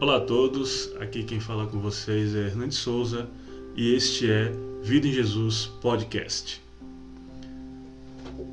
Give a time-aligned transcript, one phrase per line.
[0.00, 3.28] Olá a todos, aqui quem fala com vocês é Hernandes Souza
[3.76, 6.60] e este é Vida em Jesus Podcast.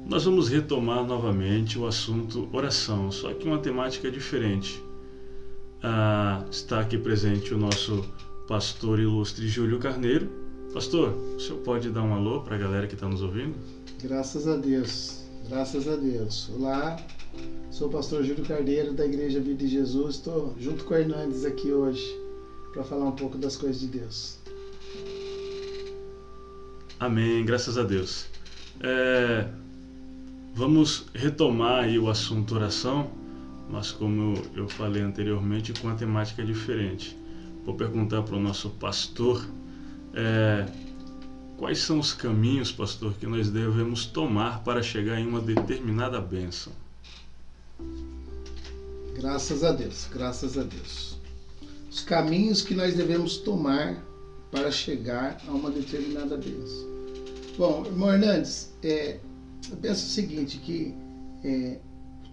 [0.05, 4.81] Nós vamos retomar novamente o assunto oração, só que uma temática diferente.
[5.81, 8.05] Ah, está aqui presente o nosso
[8.47, 10.29] pastor ilustre Júlio Carneiro.
[10.73, 13.55] Pastor, o senhor pode dar um alô para a galera que está nos ouvindo?
[14.01, 16.49] Graças a Deus, graças a Deus.
[16.55, 16.97] Olá,
[17.69, 20.15] sou o pastor Júlio Carneiro da Igreja Vida de Jesus.
[20.15, 22.03] Estou junto com o Hernandes aqui hoje
[22.73, 24.37] para falar um pouco das coisas de Deus.
[26.99, 28.27] Amém, graças a Deus.
[28.79, 29.47] É,
[30.53, 33.09] vamos retomar aí o assunto oração,
[33.69, 37.17] mas como eu falei anteriormente, com uma temática diferente.
[37.65, 39.43] Vou perguntar para o nosso pastor
[40.13, 40.65] é,
[41.57, 46.73] quais são os caminhos, pastor, que nós devemos tomar para chegar em uma determinada bênção.
[49.15, 51.17] Graças a Deus, graças a Deus.
[51.89, 54.03] Os caminhos que nós devemos tomar
[54.51, 56.89] para chegar a uma determinada bênção.
[57.57, 59.19] Bom, irmão Hernandes, é,
[59.69, 60.95] eu penso o seguinte, que
[61.43, 61.79] é,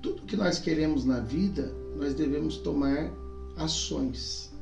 [0.03, 3.13] tudo que nós queremos na vida, nós devemos tomar
[3.57, 4.53] ações.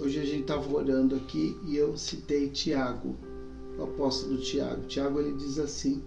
[0.00, 3.14] Hoje a gente estava orando aqui e eu citei Tiago,
[3.78, 4.86] o apóstolo Tiago.
[4.86, 6.02] Tiago ele diz assim,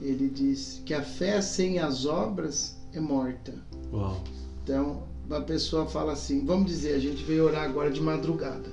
[0.00, 3.54] ele diz que a fé sem as obras é morta.
[3.92, 4.22] Uau.
[4.62, 8.70] Então, uma pessoa fala assim, vamos dizer, a gente veio orar agora de madrugada.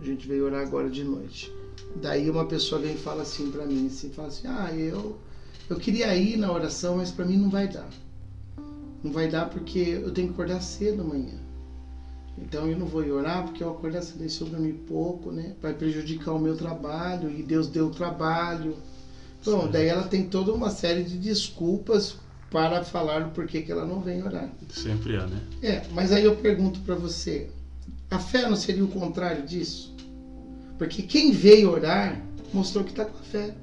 [0.00, 1.52] A gente veio orar agora de noite.
[1.96, 5.16] Daí uma pessoa vem e fala assim para mim, assim, fala assim: "Ah, eu
[5.68, 7.88] eu queria ir na oração, mas para mim não vai dar.
[9.02, 11.38] Não vai dar porque eu tenho que acordar cedo amanhã.
[12.36, 15.54] Então eu não vou ir orar porque eu acordar cedo se eu dormir pouco, né?
[15.60, 18.76] Vai prejudicar o meu trabalho e Deus deu trabalho.
[19.44, 22.16] Bom, daí ela tem toda uma série de desculpas
[22.52, 24.48] para falar o porquê que ela não vem orar.
[24.68, 25.40] Sempre é, né?
[25.62, 27.48] É, mas aí eu pergunto para você,
[28.10, 29.96] a fé não seria o contrário disso?
[30.76, 32.20] Porque quem veio orar
[32.52, 33.54] mostrou que está com a fé,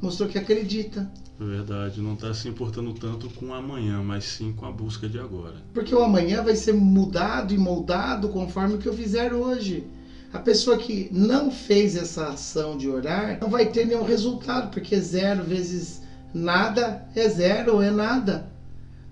[0.00, 1.10] mostrou que acredita.
[1.40, 5.08] É verdade, não está se importando tanto com o amanhã, mas sim com a busca
[5.08, 5.56] de agora.
[5.74, 9.84] Porque o amanhã vai ser mudado e moldado conforme o que eu fizer hoje.
[10.32, 15.00] A pessoa que não fez essa ação de orar não vai ter nenhum resultado, porque
[15.00, 16.02] zero vezes
[16.38, 18.50] nada é zero é nada.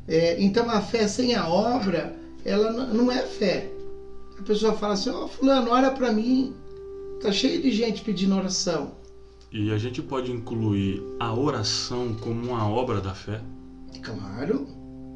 [0.08, 2.14] É, então a fé sem a obra,
[2.44, 3.70] ela não é fé.
[4.38, 6.54] A pessoa fala assim: Ó, oh, Fulano, ora para mim.
[7.20, 8.92] Tá cheio de gente pedindo oração.
[9.50, 13.40] E a gente pode incluir a oração como uma obra da fé?
[14.02, 14.68] Claro,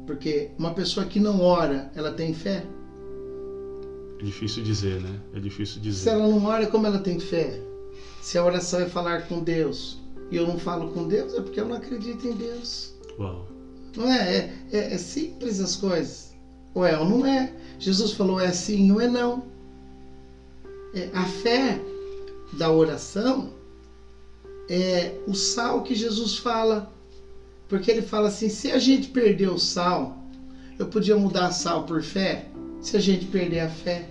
[0.07, 2.65] porque uma pessoa que não ora, ela tem fé?
[4.19, 5.19] É difícil dizer, né?
[5.35, 6.03] É difícil dizer.
[6.03, 7.61] Se ela não ora, como ela tem fé?
[8.21, 10.00] Se a oração é falar com Deus
[10.31, 12.93] e eu não falo com Deus, é porque eu não acredito em Deus.
[13.19, 13.45] Uau.
[13.97, 14.37] Não é?
[14.37, 16.33] É, é, é simples as coisas.
[16.73, 17.53] Ou é ou não é.
[17.77, 19.43] Jesus falou é sim ou é não.
[20.93, 21.81] É, a fé
[22.53, 23.49] da oração
[24.69, 26.91] é o sal que Jesus fala.
[27.67, 30.17] Porque ele fala assim: se a gente perder o sal,
[30.79, 32.47] eu podia mudar sal por fé.
[32.79, 34.07] Se a gente perder a fé,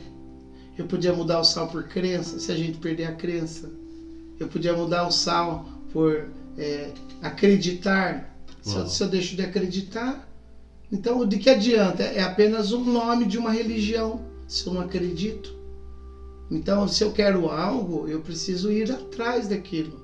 [0.76, 2.38] eu podia mudar o sal por crença.
[2.38, 3.70] Se a gente perder a crença,
[4.38, 6.92] eu podia mudar o sal por é,
[7.22, 8.36] acreditar.
[8.62, 10.28] Se eu, se eu deixo de acreditar,
[10.92, 12.02] então de que adianta?
[12.02, 14.22] É apenas um nome de uma religião.
[14.46, 15.54] Se eu não acredito.
[16.50, 20.00] Então, se eu quero algo, eu preciso ir atrás daquilo.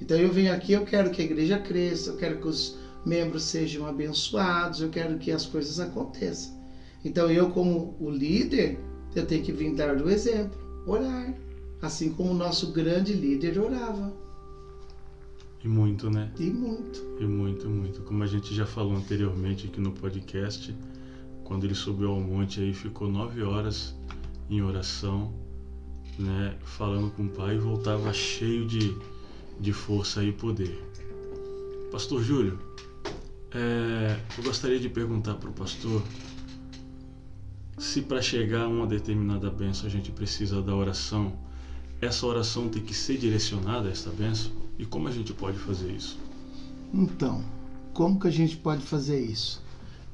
[0.00, 3.44] Então, eu venho aqui, eu quero que a igreja cresça, eu quero que os membros
[3.44, 6.54] sejam abençoados, eu quero que as coisas aconteçam.
[7.04, 8.78] Então, eu, como o líder,
[9.14, 11.34] eu tenho que vir dar o exemplo, orar.
[11.82, 14.10] Assim como o nosso grande líder orava.
[15.64, 16.30] E muito, né?
[16.38, 17.02] E muito.
[17.18, 18.02] E muito, muito.
[18.02, 20.76] Como a gente já falou anteriormente aqui no podcast,
[21.42, 23.96] quando ele subiu ao monte aí ficou nove horas
[24.50, 25.32] em oração
[26.18, 28.96] né, falando com o pai, voltava cheio de,
[29.60, 30.82] de força e poder.
[31.90, 32.58] Pastor Júlio,
[33.52, 36.02] é, eu gostaria de perguntar para o pastor
[37.78, 41.32] se para chegar a uma determinada benção a gente precisa da oração,
[42.04, 44.52] essa oração tem que ser direcionada a essa benção?
[44.78, 46.18] E como a gente pode fazer isso?
[46.92, 47.44] Então,
[47.92, 49.62] como que a gente pode fazer isso?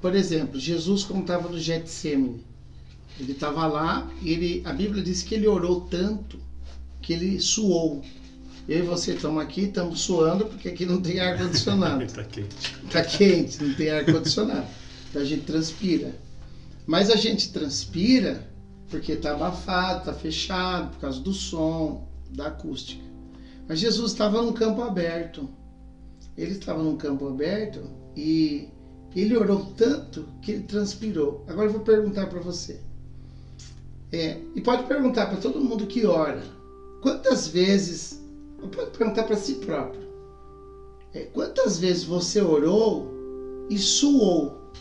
[0.00, 2.44] Por exemplo, Jesus contava no Getsemane,
[3.19, 6.38] ele estava lá e ele, a Bíblia diz que ele orou tanto
[7.02, 8.02] que ele suou.
[8.69, 12.02] Eu e você estamos aqui, estamos suando porque aqui não tem ar condicionado.
[12.02, 12.56] Está quente.
[12.84, 14.66] Está quente, não tem ar condicionado.
[15.10, 16.14] Então a gente transpira.
[16.87, 18.48] Mas a gente transpira
[18.90, 23.02] porque está abafado, está fechado, por causa do som, da acústica.
[23.69, 25.48] Mas Jesus estava num campo aberto.
[26.37, 27.82] Ele estava num campo aberto
[28.16, 28.69] e
[29.14, 31.44] ele orou tanto que ele transpirou.
[31.46, 32.81] Agora eu vou perguntar para você.
[34.12, 36.42] É, e pode perguntar para todo mundo que ora,
[37.00, 38.20] quantas vezes,
[38.75, 40.02] pode perguntar para si próprio,
[41.14, 43.08] é, quantas vezes você orou
[43.70, 44.72] e suou?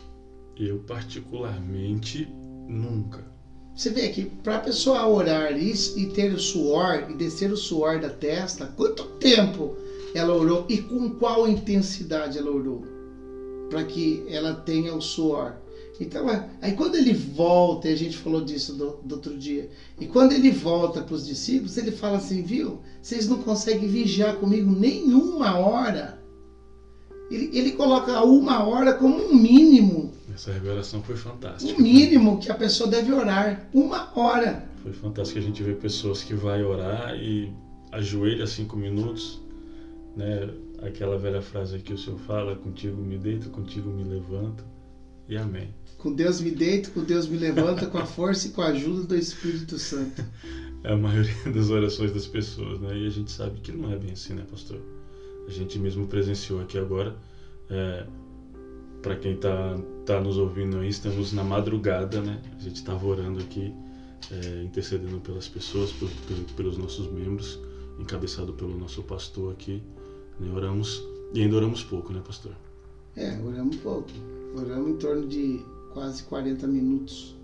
[0.58, 2.28] Eu particularmente
[2.68, 3.24] nunca.
[3.80, 7.56] Você vê que para a pessoa orar isso e ter o suor e descer o
[7.56, 9.78] suor da testa, quanto tempo
[10.14, 12.84] ela orou e com qual intensidade ela orou?
[13.70, 15.54] Para que ela tenha o suor.
[15.98, 19.70] Então, é, aí quando ele volta, e a gente falou disso do, do outro dia,
[19.98, 24.36] e quando ele volta para os discípulos, ele fala assim: viu, vocês não conseguem vigiar
[24.36, 26.22] comigo nenhuma hora.
[27.32, 29.99] Ele, ele coloca uma hora como um mínimo.
[30.40, 31.78] Essa revelação foi fantástica.
[31.78, 34.66] O mínimo que a pessoa deve orar, uma hora.
[34.82, 37.52] Foi fantástico a gente ver pessoas que vai orar e
[37.92, 39.42] ajoelha cinco minutos,
[40.16, 40.50] né?
[40.82, 44.64] Aquela velha frase que o Senhor fala: contigo me deito, contigo me levanto.
[45.28, 45.76] E amém.
[45.98, 49.04] Com Deus me deito, com Deus me levanta, com a força e com a ajuda
[49.04, 50.24] do Espírito Santo.
[50.82, 52.98] É a maioria das orações das pessoas, né?
[52.98, 54.80] E a gente sabe que não é bem assim, né, pastor?
[55.46, 57.18] A gente mesmo presenciou aqui agora.
[57.70, 58.06] É,
[59.02, 59.78] para quem está
[60.10, 62.42] tá nos ouvindo aí, estamos na madrugada, né?
[62.58, 63.72] A gente estava orando aqui,
[64.32, 67.60] é, intercedendo pelas pessoas, por, por, pelos nossos membros,
[68.00, 69.84] encabeçado pelo nosso pastor aqui.
[70.40, 70.52] Né?
[70.52, 72.54] Oramos e ainda oramos pouco, né, pastor?
[73.16, 74.10] É, oramos pouco.
[74.58, 75.64] Oramos em torno de
[75.94, 77.36] quase 40 minutos,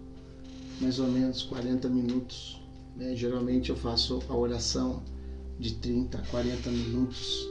[0.81, 2.59] mais ou menos 40 minutos.
[2.95, 3.15] Né?
[3.15, 5.03] Geralmente eu faço a oração
[5.59, 7.47] de 30 a 40 minutos,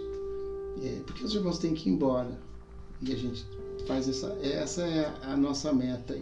[0.83, 2.37] é, porque os irmãos têm que ir embora
[3.01, 3.47] e a gente
[3.87, 6.17] faz essa, essa é a nossa meta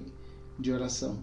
[0.59, 1.19] de oração.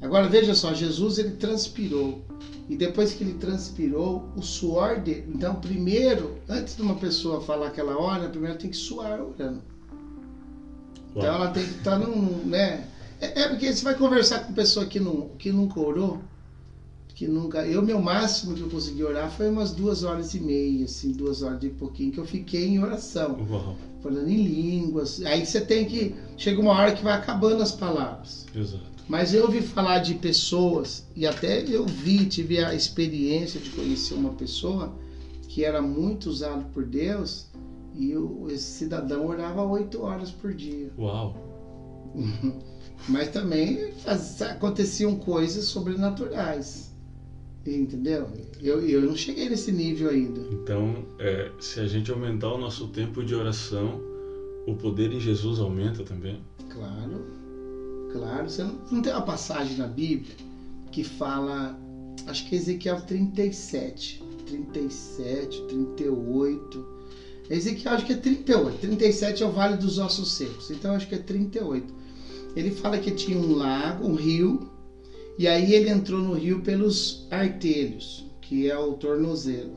[0.00, 2.24] Agora veja só, Jesus ele transpirou
[2.68, 5.32] e depois que ele transpirou, o suor dele.
[5.34, 9.62] Então, primeiro, antes de uma pessoa falar aquela hora, primeiro tem que suar orando.
[11.10, 12.86] Então ela tem que estar tá num, né?
[13.20, 16.20] É, é, porque você vai conversar com pessoa que, não, que nunca orou,
[17.18, 17.66] que nunca.
[17.66, 21.42] Eu, meu máximo que eu consegui orar foi umas duas horas e meia, assim, duas
[21.42, 23.44] horas de pouquinho, que eu fiquei em oração.
[23.50, 23.74] Uau.
[24.00, 25.20] Falando em línguas.
[25.22, 26.14] Aí você tem que.
[26.36, 28.46] Chega uma hora que vai acabando as palavras.
[28.54, 28.84] Exato.
[29.08, 34.14] Mas eu ouvi falar de pessoas, e até eu vi, tive a experiência de conhecer
[34.14, 34.94] uma pessoa
[35.48, 37.48] que era muito usado por Deus,
[37.96, 40.92] e o, esse cidadão orava oito horas por dia.
[40.96, 41.34] Uau!
[43.08, 46.87] Mas também faz, aconteciam coisas sobrenaturais.
[47.66, 48.28] Entendeu?
[48.62, 50.40] Eu, eu não cheguei nesse nível ainda.
[50.52, 54.00] Então, é, se a gente aumentar o nosso tempo de oração,
[54.66, 56.40] o poder em Jesus aumenta também?
[56.70, 57.26] Claro,
[58.12, 58.48] claro.
[58.48, 60.34] Você não, não tem uma passagem na Bíblia
[60.90, 61.78] que fala,
[62.26, 66.98] acho que é Ezequiel 37, 37, 38
[67.50, 68.78] Ezequiel acho que é 38.
[68.78, 70.70] 37 é o Vale dos Ossos Secos.
[70.70, 71.94] Então acho que é 38.
[72.54, 74.68] Ele fala que tinha um lago, um rio,
[75.38, 79.72] e aí ele entrou no rio pelos artelhos, que é o tornozelo.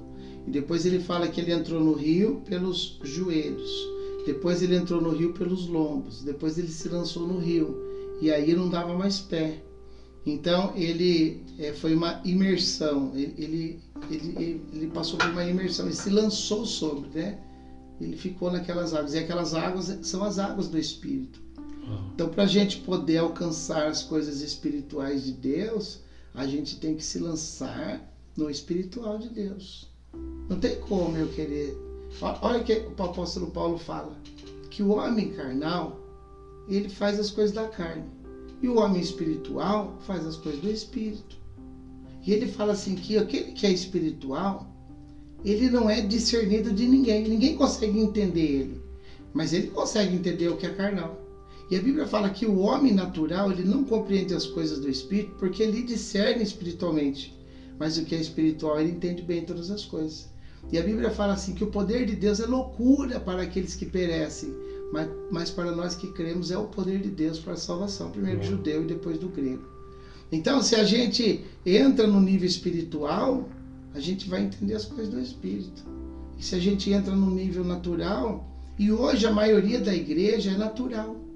[0.47, 3.71] E depois ele fala que ele entrou no rio pelos joelhos.
[4.25, 6.23] Depois ele entrou no rio pelos lombos.
[6.23, 7.77] Depois ele se lançou no rio.
[8.19, 9.61] E aí não dava mais pé.
[10.25, 13.11] Então ele é, foi uma imersão.
[13.13, 13.79] Ele, ele,
[14.09, 15.85] ele, ele, passou por uma imersão.
[15.85, 17.39] Ele se lançou sobre, né?
[17.99, 19.13] ele ficou naquelas águas.
[19.13, 21.39] E aquelas águas são as águas do Espírito.
[22.13, 25.99] Então, para a gente poder alcançar as coisas espirituais de Deus,
[26.33, 28.01] a gente tem que se lançar
[28.35, 29.89] no espiritual de Deus.
[30.49, 31.77] Não tem como eu querer.
[32.41, 34.15] Olha o que o apóstolo Paulo fala:
[34.69, 35.99] que o homem carnal
[36.67, 38.05] ele faz as coisas da carne
[38.61, 41.37] e o homem espiritual faz as coisas do espírito.
[42.25, 44.71] E ele fala assim que aquele que é espiritual
[45.43, 47.27] ele não é discernido de ninguém.
[47.27, 48.81] Ninguém consegue entender ele.
[49.33, 51.19] Mas ele consegue entender o que é carnal.
[51.71, 55.35] E a Bíblia fala que o homem natural, ele não compreende as coisas do Espírito
[55.39, 57.33] porque ele discerne espiritualmente.
[57.79, 60.29] Mas o que é espiritual, ele entende bem todas as coisas.
[60.69, 63.85] E a Bíblia fala assim que o poder de Deus é loucura para aqueles que
[63.85, 64.53] perecem,
[64.91, 68.41] mas, mas para nós que cremos é o poder de Deus para a salvação, primeiro
[68.41, 69.63] do judeu e depois do grego.
[70.29, 73.47] Então, se a gente entra no nível espiritual,
[73.93, 75.83] a gente vai entender as coisas do Espírito.
[76.37, 78.45] E se a gente entra no nível natural,
[78.77, 81.30] e hoje a maioria da igreja é natural.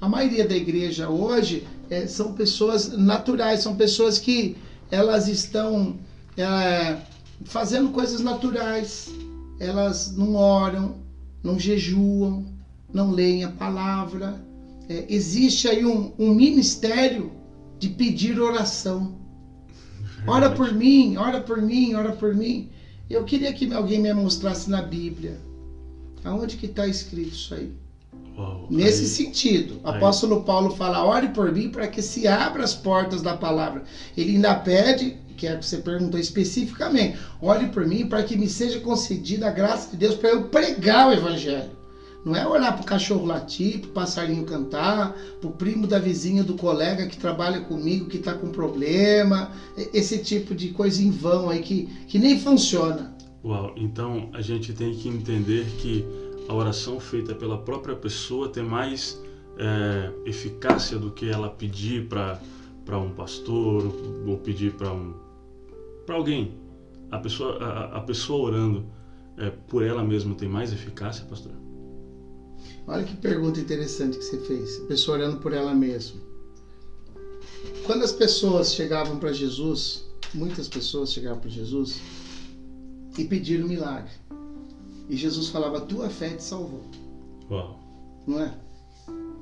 [0.00, 4.56] A maioria da igreja hoje é, são pessoas naturais, são pessoas que
[4.90, 5.96] elas estão
[6.36, 6.98] é,
[7.44, 9.10] fazendo coisas naturais.
[9.58, 10.96] Elas não oram,
[11.42, 12.46] não jejuam,
[12.92, 14.40] não leem a palavra.
[14.88, 17.32] É, existe aí um, um ministério
[17.78, 19.18] de pedir oração.
[20.26, 22.70] Ora por mim, ora por mim, ora por mim.
[23.10, 25.40] Eu queria que alguém me mostrasse na Bíblia.
[26.22, 27.72] Aonde que está escrito isso aí?
[28.70, 33.22] Nesse sentido, o apóstolo Paulo fala: ore por mim para que se abra as portas
[33.22, 33.82] da palavra.
[34.16, 38.48] Ele ainda pede, que é que você perguntou especificamente, ore por mim para que me
[38.48, 41.78] seja concedida a graça de Deus para eu pregar o evangelho.
[42.24, 45.98] Não é olhar para o cachorro latir, para o passarinho cantar, para o primo da
[45.98, 49.52] vizinha, do colega que trabalha comigo, que está com problema,
[49.94, 53.16] esse tipo de coisa em vão aí que, que nem funciona.
[53.44, 56.04] Uau, então a gente tem que entender que
[56.48, 59.22] a oração feita pela própria pessoa tem mais
[59.58, 63.84] é, eficácia do que ela pedir para um pastor
[64.26, 65.14] ou pedir para um,
[66.08, 66.54] alguém.
[67.10, 68.86] A pessoa, a, a pessoa orando
[69.36, 71.52] é, por ela mesma tem mais eficácia, pastor?
[72.86, 74.80] Olha que pergunta interessante que você fez.
[74.82, 76.18] A pessoa orando por ela mesma.
[77.84, 82.00] Quando as pessoas chegavam para Jesus, muitas pessoas chegavam para Jesus
[83.18, 84.12] e pediram milagre.
[85.08, 86.82] E Jesus falava: Tua fé te salvou.
[87.50, 87.78] Uau.
[88.26, 88.54] Não é?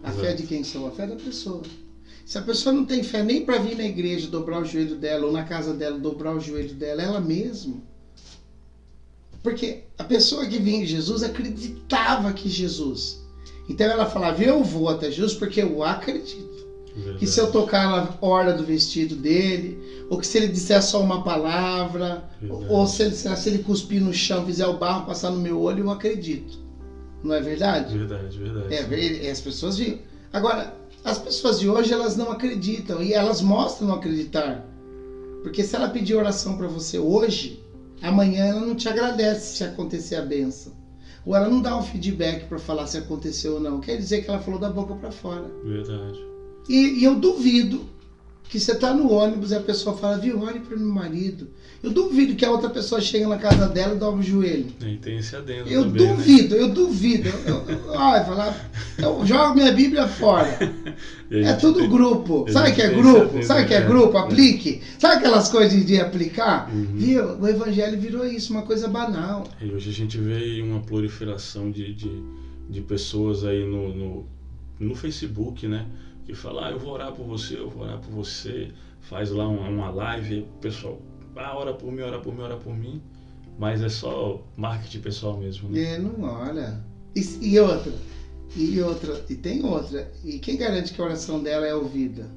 [0.03, 0.21] A Exato.
[0.21, 0.89] fé de quem salva?
[0.89, 1.63] A fé da pessoa.
[2.25, 5.27] Se a pessoa não tem fé nem para vir na igreja dobrar o joelho dela
[5.27, 7.77] ou na casa dela dobrar o joelho dela, ela mesma
[9.47, 13.25] porque a pessoa que vinha em Jesus acreditava que Jesus.
[13.69, 16.67] Então ela falava: Eu vou até Jesus porque eu acredito.
[16.97, 17.19] Verdade.
[17.21, 21.01] Que se eu tocar na hora do vestido dele, ou que se ele disser só
[21.03, 22.29] uma palavra,
[22.69, 25.85] ou se ele, se ele cuspir no chão, fizer o barro passar no meu olho,
[25.85, 26.59] eu acredito.
[27.23, 27.99] Não é verdade?
[27.99, 29.27] Verdade, verdade.
[29.27, 29.99] É, as pessoas viam.
[30.33, 34.65] Agora, as pessoas de hoje, elas não acreditam e elas mostram não acreditar.
[35.43, 37.63] Porque se ela pedir oração para você hoje,
[38.03, 40.73] amanhã ela não te agradece se acontecer a benção.
[41.25, 43.81] Ou ela não dá um feedback para falar se aconteceu ou não.
[43.81, 45.51] Quer dizer que ela falou da boca para fora.
[45.65, 46.19] Verdade.
[46.69, 47.85] E, e eu duvido
[48.49, 51.49] que você está no ônibus e a pessoa fala, viu, olhe para meu marido.
[51.83, 54.67] Eu duvido que a outra pessoa chegue na casa dela e dobra o joelho.
[54.81, 56.15] E tem esse adendo Eu também, né?
[56.15, 56.63] duvido, né?
[56.63, 57.29] eu duvido.
[57.47, 60.47] Eu, eu, ai, falar, eu jogo minha Bíblia fora.
[61.29, 62.47] É tudo tem, grupo.
[62.53, 63.43] Sabe que é grupo?
[63.43, 64.17] Sabe que é, é grupo?
[64.17, 64.81] Aplique.
[64.97, 66.73] Sabe aquelas coisas de aplicar?
[66.73, 66.87] Uhum.
[66.95, 67.41] Viu?
[67.41, 69.43] O evangelho virou isso, uma coisa banal.
[69.61, 72.23] E hoje a gente vê uma proliferação de, de,
[72.71, 74.27] de pessoas aí no, no,
[74.79, 75.85] no Facebook, né?
[76.27, 79.47] Que fala, ah, eu vou orar por você, eu vou orar por você, faz lá
[79.47, 81.01] uma, uma live, pessoal,
[81.37, 83.01] ah, ora por mim, ora por mim, ora por mim,
[83.57, 85.69] mas é só marketing pessoal mesmo.
[85.69, 85.95] Né?
[85.95, 86.85] É, não olha.
[87.15, 87.93] E, e outra,
[88.57, 92.29] e outra, e tem outra, e quem garante que a oração dela é ouvida?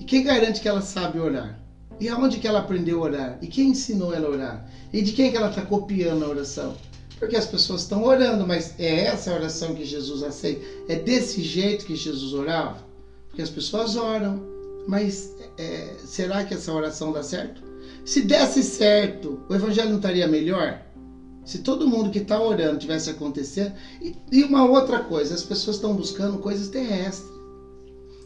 [0.00, 1.60] E quem garante que ela sabe orar?
[2.00, 3.38] E aonde que ela aprendeu a orar?
[3.42, 4.70] E quem ensinou ela a orar?
[4.92, 6.76] E de quem que ela está copiando a oração?
[7.18, 10.64] Porque as pessoas estão orando, mas é essa a oração que Jesus aceita?
[10.88, 12.87] É desse jeito que Jesus orava?
[13.38, 14.42] Porque as pessoas oram,
[14.88, 17.62] mas é, será que essa oração dá certo?
[18.04, 20.82] Se desse certo, o evangelho não estaria melhor?
[21.44, 23.74] Se todo mundo que está orando tivesse acontecendo.
[24.02, 27.30] E, e uma outra coisa, as pessoas estão buscando coisas terrestres.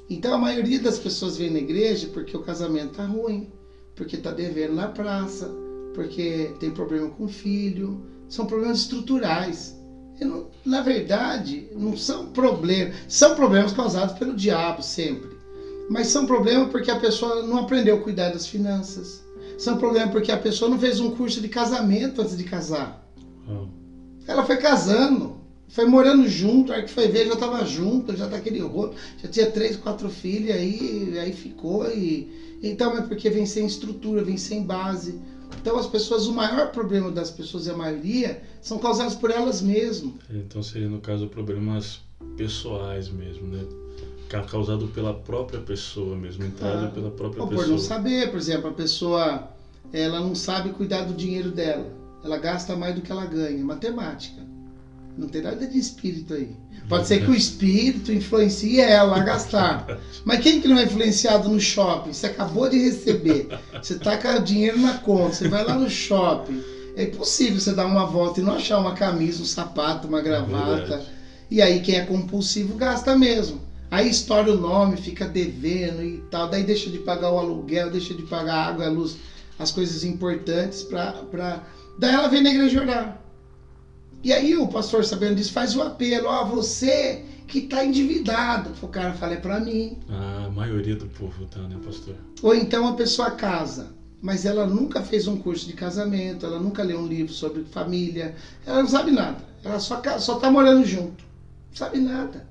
[0.09, 3.53] Então a maioria das pessoas vem na igreja porque o casamento está ruim,
[3.95, 5.47] porque está devendo na praça,
[5.93, 8.03] porque tem problema com o filho.
[8.31, 9.77] São problemas estruturais
[10.65, 12.95] na verdade, não são problemas.
[13.09, 15.31] São problemas causados pelo diabo sempre.
[15.91, 19.23] Mas são problemas porque a pessoa não aprendeu a cuidar das finanças.
[19.59, 23.07] São problemas porque a pessoa não fez um curso de casamento antes de casar.
[23.49, 23.69] Hum.
[24.27, 25.37] Ela foi casando,
[25.69, 29.29] foi morando junto, aí que foi ver, já estava junto, já tá aquele rolo, já
[29.29, 31.91] tinha três, quatro filhos, aí, aí ficou.
[31.91, 35.19] E, então é porque vem sem estrutura, vem sem base.
[35.61, 39.63] Então as pessoas, o maior problema das pessoas, e a maioria, são causados por elas
[39.63, 40.15] mesmas.
[40.31, 42.01] Então seria no caso problemas
[42.37, 43.65] pessoais mesmo, né?
[44.51, 47.67] Causado pela própria pessoa mesmo, entrado ah, pela própria ou pessoa.
[47.67, 49.53] Por não saber, por exemplo, a pessoa
[49.93, 51.93] ela não sabe cuidar do dinheiro dela.
[52.25, 53.63] Ela gasta mais do que ela ganha.
[53.63, 54.52] Matemática.
[55.17, 56.57] Não tem nada de espírito aí.
[56.89, 60.01] Pode ser que o espírito influencie ela a gastar.
[60.25, 62.13] Mas quem que não é influenciado no shopping?
[62.13, 63.49] Você acabou de receber.
[63.81, 65.35] Você está com o dinheiro na conta.
[65.35, 66.63] Você vai lá no shopping.
[66.97, 70.95] É impossível você dar uma volta e não achar uma camisa, um sapato, uma gravata.
[70.95, 73.61] É e aí quem é compulsivo gasta mesmo.
[73.91, 76.49] Aí estoura o nome, fica devendo e tal.
[76.49, 79.19] Daí deixa de pagar o aluguel, deixa de pagar a água, a luz,
[79.59, 81.13] as coisas importantes para.
[81.13, 81.63] Pra...
[81.99, 83.22] Daí ela vem na igreja orar.
[84.23, 88.71] E aí o pastor, sabendo disso, faz o apelo, ó, você que está endividado.
[88.81, 89.99] O cara fala, é para mim.
[90.09, 92.15] A maioria do povo tá, né, pastor?
[92.43, 96.83] Ou então a pessoa casa, mas ela nunca fez um curso de casamento, ela nunca
[96.83, 99.45] leu um livro sobre família, ela não sabe nada.
[99.65, 101.25] Ela só, só tá morando junto.
[101.71, 102.47] Não sabe nada.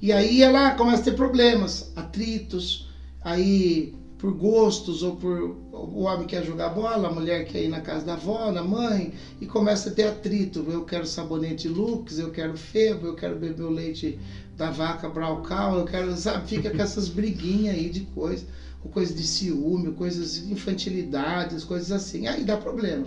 [0.00, 2.88] E aí ela começa a ter problemas, atritos,
[3.24, 7.80] aí por gostos ou por o homem quer jogar bola, a mulher quer ir na
[7.80, 10.64] casa da avó, da mãe e começa a ter atrito.
[10.68, 14.18] Eu quero sabonete Lux, eu quero febo, eu quero beber o leite
[14.56, 18.46] da vaca Braucal, eu quero, sabe, fica com essas briguinhas aí de coisa,
[18.82, 22.26] ou coisa de ciúme, coisas de infantilidades, coisas assim.
[22.26, 23.06] Aí dá problema.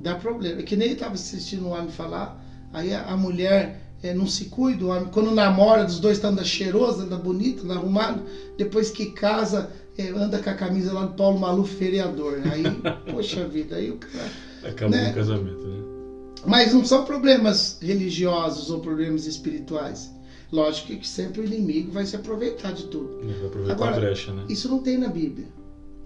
[0.00, 0.60] Dá problema.
[0.60, 4.84] É que nem estava assistindo um homem falar, aí a, mulher é, não se cuida,
[4.84, 8.24] o homem, quando namora, os dois estão anda cheiroso, anda bonito, anda arrumado,
[8.56, 9.70] depois que casa,
[10.08, 12.38] anda com a camisa lá do Paulo Maluf vereador.
[12.38, 12.52] Né?
[12.52, 12.62] Aí,
[13.12, 14.30] poxa vida, aí o cara.
[14.64, 15.10] Acabou né?
[15.10, 15.80] o casamento, né?
[16.46, 20.10] Mas não são problemas religiosos ou problemas espirituais.
[20.50, 23.20] Lógico que sempre o inimigo vai se aproveitar de tudo.
[23.20, 24.44] Ele vai aproveitar Agora, a brecha, né?
[24.48, 25.46] Isso não tem na Bíblia.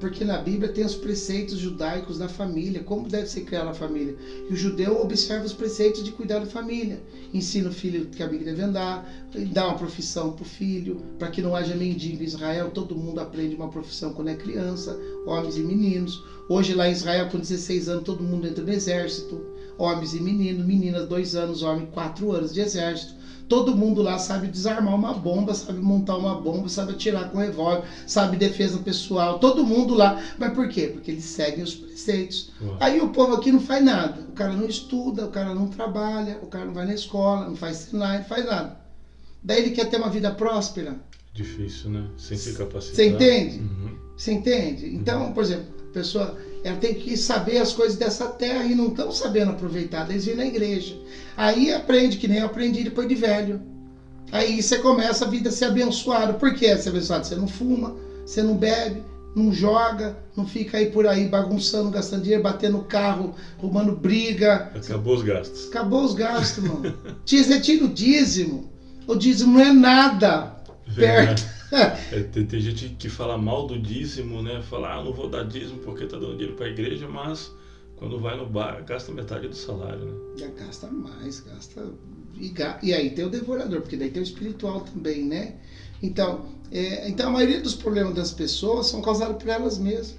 [0.05, 4.15] Porque na Bíblia tem os preceitos judaicos da família, como deve ser criada a família.
[4.51, 7.03] E o judeu observa os preceitos de cuidar da família.
[7.33, 9.11] Ensina o filho que a amigo deve andar,
[9.51, 12.71] dá uma profissão para o filho, para que não haja mendigo em Israel.
[12.71, 14.95] Todo mundo aprende uma profissão quando é criança,
[15.25, 16.23] homens e meninos.
[16.51, 19.41] Hoje lá em Israel, com 16 anos, todo mundo entra no exército.
[19.79, 23.15] Homens e meninos, meninas, dois anos, homem, quatro anos de exército.
[23.49, 27.87] Todo mundo lá sabe desarmar uma bomba, sabe montar uma bomba, sabe atirar com revólver,
[28.07, 29.39] sabe defesa pessoal.
[29.39, 30.21] Todo mundo lá.
[30.39, 30.89] Mas por quê?
[30.89, 32.51] Porque eles seguem os preceitos.
[32.81, 34.23] Aí o povo aqui não faz nada.
[34.23, 37.55] O cara não estuda, o cara não trabalha, o cara não vai na escola, não
[37.55, 38.77] faz sinal, não faz nada.
[39.43, 40.97] Daí ele quer ter uma vida próspera.
[41.35, 42.07] Difícil, né?
[42.17, 42.97] Sem se capacitar.
[42.97, 43.59] Você entende?
[43.59, 43.97] Uhum.
[44.17, 44.95] Você entende?
[44.95, 48.89] Então, por exemplo, a pessoa ela tem que saber as coisas dessa terra e não
[48.89, 50.09] estão sabendo aproveitar.
[50.11, 50.99] Eles vêm na igreja.
[51.37, 53.61] Aí aprende, que nem eu aprendi depois de velho.
[54.33, 56.35] Aí você começa a vida a ser abençoado.
[56.35, 57.27] Por que ser abençoado?
[57.27, 57.95] Você não fuma,
[58.25, 59.03] você não bebe,
[59.37, 64.73] não joga, não fica aí por aí bagunçando, gastando dinheiro, batendo carro, arrumando briga.
[64.75, 65.69] Acabou os gastos.
[65.69, 66.97] Acabou os gastos, mano.
[67.27, 68.71] Você tira o dízimo.
[69.07, 70.57] O dízimo não é nada
[70.97, 71.45] perto
[72.13, 74.63] é, tem, tem, gente que fala mal do dízimo, né?
[74.63, 77.53] Fala, ah, não vou dar dízimo porque tá dando dinheiro para a igreja, mas
[77.97, 80.13] quando vai no bar gasta metade do salário, né?
[80.37, 81.91] Já gasta mais, gasta.
[82.35, 82.53] E,
[82.83, 85.57] e aí tem o devorador, porque daí tem o espiritual também, né?
[86.03, 90.17] Então, é, então a maioria dos problemas das pessoas são causados por elas mesmas.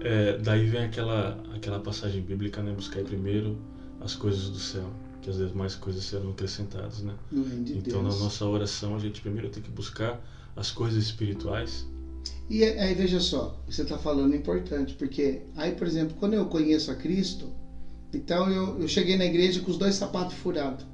[0.00, 2.72] É, daí vem aquela, aquela passagem bíblica, né?
[2.72, 3.58] Buscar primeiro
[4.00, 7.14] as coisas do céu, que às vezes mais coisas serão acrescentadas, né?
[7.30, 8.16] De então, Deus.
[8.16, 10.20] na nossa oração, a gente primeiro tem que buscar
[10.56, 11.86] as coisas espirituais.
[12.48, 16.90] E aí veja só, você está falando importante, porque aí, por exemplo, quando eu conheço
[16.90, 17.50] a Cristo,
[18.12, 20.84] então eu, eu cheguei na igreja com os dois sapatos furados.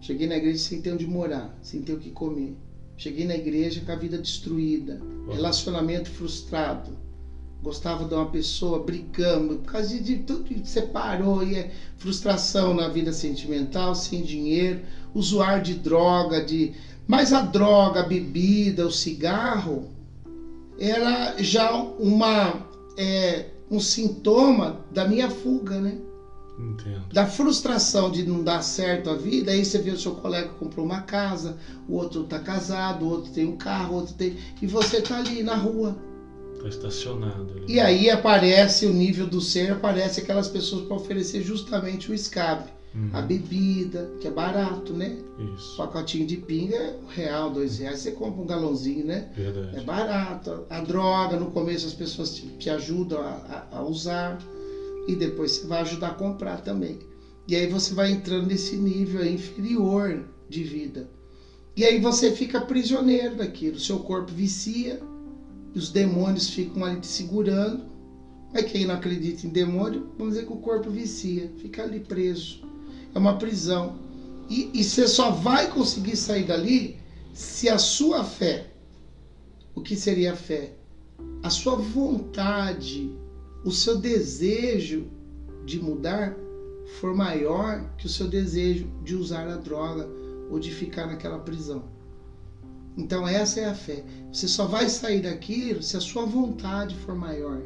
[0.00, 2.56] Cheguei na igreja sem ter onde morar, sem ter o que comer.
[2.96, 6.96] Cheguei na igreja com a vida destruída, relacionamento frustrado.
[7.62, 12.88] Gostava de uma pessoa, brigando, por causa de tudo que separou, e é frustração na
[12.88, 14.82] vida sentimental, sem dinheiro,
[15.14, 16.74] usuário de droga, de
[17.06, 19.90] mas a droga, a bebida, o cigarro
[20.78, 25.98] era já uma, é, um sintoma da minha fuga, né?
[26.58, 27.02] Entendo.
[27.12, 30.86] Da frustração de não dar certo a vida, aí você vê o seu colega comprou
[30.86, 31.56] uma casa,
[31.88, 34.36] o outro está casado, o outro tem um carro, o outro tem.
[34.62, 35.96] E você está ali na rua.
[36.54, 37.64] Está estacionado ali.
[37.68, 42.72] E aí aparece o nível do ser, aparece aquelas pessoas para oferecer justamente o escape.
[42.94, 43.10] Uhum.
[43.12, 45.18] A bebida, que é barato, né?
[45.56, 45.76] Isso.
[45.76, 47.98] Pacotinho de pinga é um real, dois reais.
[47.98, 49.32] Você compra um galãozinho, né?
[49.34, 49.76] Verdade.
[49.76, 50.64] É barato.
[50.70, 54.38] A droga, no começo as pessoas te, te ajudam a, a, a usar.
[55.08, 56.98] E depois você vai ajudar a comprar também.
[57.48, 61.08] E aí você vai entrando nesse nível inferior de vida.
[61.76, 63.78] E aí você fica prisioneiro daquilo.
[63.80, 65.00] Seu corpo vicia,
[65.74, 67.82] os demônios ficam ali te segurando.
[68.52, 72.62] Mas quem não acredita em demônio, vamos dizer que o corpo vicia, fica ali preso
[73.14, 73.96] é uma prisão.
[74.48, 76.98] E, e você só vai conseguir sair dali
[77.32, 78.66] se a sua fé,
[79.74, 80.72] o que seria a fé?
[81.42, 83.10] A sua vontade,
[83.64, 85.06] o seu desejo
[85.64, 86.36] de mudar
[87.00, 90.08] for maior que o seu desejo de usar a droga
[90.50, 91.84] ou de ficar naquela prisão.
[92.96, 94.04] Então essa é a fé.
[94.32, 97.60] Você só vai sair daquilo se a sua vontade for maior.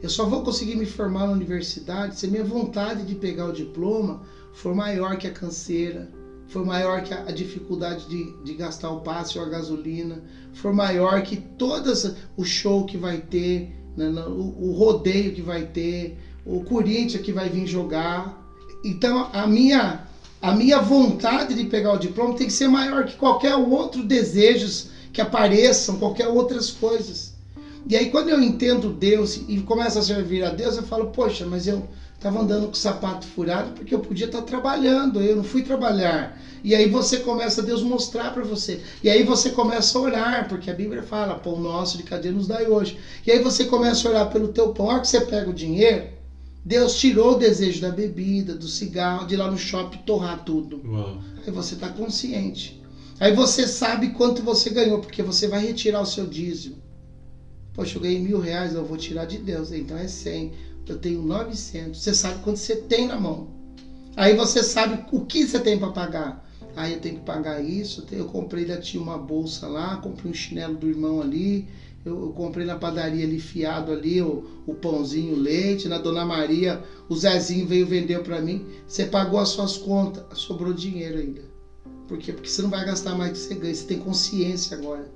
[0.00, 3.52] Eu só vou conseguir me formar na universidade se a minha vontade de pegar o
[3.52, 4.22] diploma
[4.54, 6.08] for maior que a canseira,
[6.48, 11.22] for maior que a, dificuldade de, de gastar o passe ou a gasolina, for maior
[11.22, 16.60] que todas o show que vai ter, né, o, o rodeio que vai ter, o
[16.62, 18.40] Corinthians que vai vir jogar.
[18.84, 20.06] Então a minha
[20.40, 24.88] a minha vontade de pegar o diploma tem que ser maior que qualquer outro desejos
[25.10, 27.34] que apareçam, qualquer outras coisas.
[27.88, 31.46] E aí quando eu entendo Deus e começo a servir a Deus, eu falo, poxa,
[31.46, 31.88] mas eu
[32.24, 36.40] Estava andando com o sapato furado porque eu podia estar trabalhando, eu não fui trabalhar.
[36.62, 38.80] E aí você começa a Deus mostrar para você.
[39.02, 42.46] E aí você começa a orar, porque a Bíblia fala, pão nosso de cadê nos
[42.46, 42.96] dai hoje.
[43.26, 44.88] E aí você começa a orar pelo teu pão.
[44.88, 46.06] A hora que você pega o dinheiro,
[46.64, 50.80] Deus tirou o desejo da bebida, do cigarro, de ir lá no shopping torrar tudo.
[50.82, 51.18] Uau.
[51.46, 52.82] Aí você está consciente.
[53.20, 56.76] Aí você sabe quanto você ganhou, porque você vai retirar o seu dízimo.
[57.74, 60.52] Poxa, eu ganhei mil reais, eu vou tirar de Deus, então é cem.
[60.86, 62.00] Eu tenho 900.
[62.00, 63.48] Você sabe quanto você tem na mão.
[64.16, 66.44] Aí você sabe o que você tem para pagar.
[66.76, 68.04] Aí eu tenho que pagar isso.
[68.12, 71.68] Eu comprei da tia uma bolsa lá, comprei um chinelo do irmão ali.
[72.04, 75.88] Eu, comprei na padaria ali fiado ali o, o pãozinho, o leite.
[75.88, 78.66] Na Dona Maria, o Zezinho veio vender para mim.
[78.86, 81.42] Você pagou as suas contas, sobrou dinheiro ainda.
[82.06, 82.32] Por quê?
[82.32, 83.74] Porque você não vai gastar mais do que você ganha.
[83.74, 85.10] Você tem consciência agora.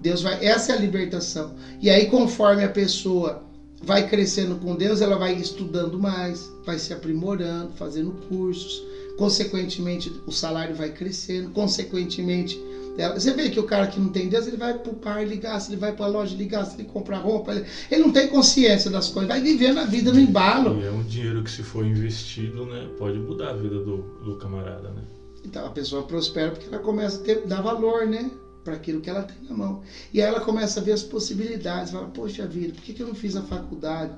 [0.00, 0.44] Deus vai.
[0.44, 1.56] Essa é a libertação.
[1.80, 3.47] E aí, conforme a pessoa
[3.82, 8.82] vai crescendo com Deus, ela vai estudando mais, vai se aprimorando, fazendo cursos.
[9.16, 11.50] Consequentemente, o salário vai crescendo.
[11.50, 12.60] Consequentemente,
[12.96, 15.60] ela, você vê que o cara que não tem Deus, ele vai pro par ligar,
[15.60, 18.28] se ele vai para a loja ligar, se ele comprar roupa, ele, ele, não tem
[18.28, 20.80] consciência das coisas, vai vivendo a vida no embalo.
[20.80, 24.36] E é um dinheiro que se for investido, né, pode mudar a vida do, do
[24.36, 25.02] camarada, né?
[25.44, 28.30] Então a pessoa prospera porque ela começa a ter, dar valor, né?
[28.68, 29.80] Para aquilo que ela tem na mão.
[30.12, 33.08] E aí ela começa a ver as possibilidades, fala, poxa vida, por que, que eu
[33.08, 34.12] não fiz a faculdade?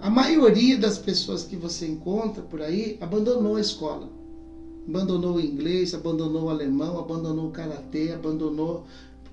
[0.00, 4.08] A maioria das pessoas que você encontra por aí abandonou a escola.
[4.88, 8.86] Abandonou o inglês, abandonou o alemão, abandonou o karatê, abandonou.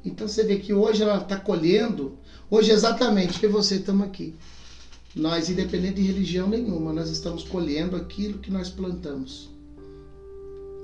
[0.03, 2.17] Então você vê que hoje ela está colhendo,
[2.49, 4.33] hoje exatamente que você estamos aqui.
[5.15, 9.54] Nós, independente de religião nenhuma, nós estamos colhendo aquilo que nós plantamos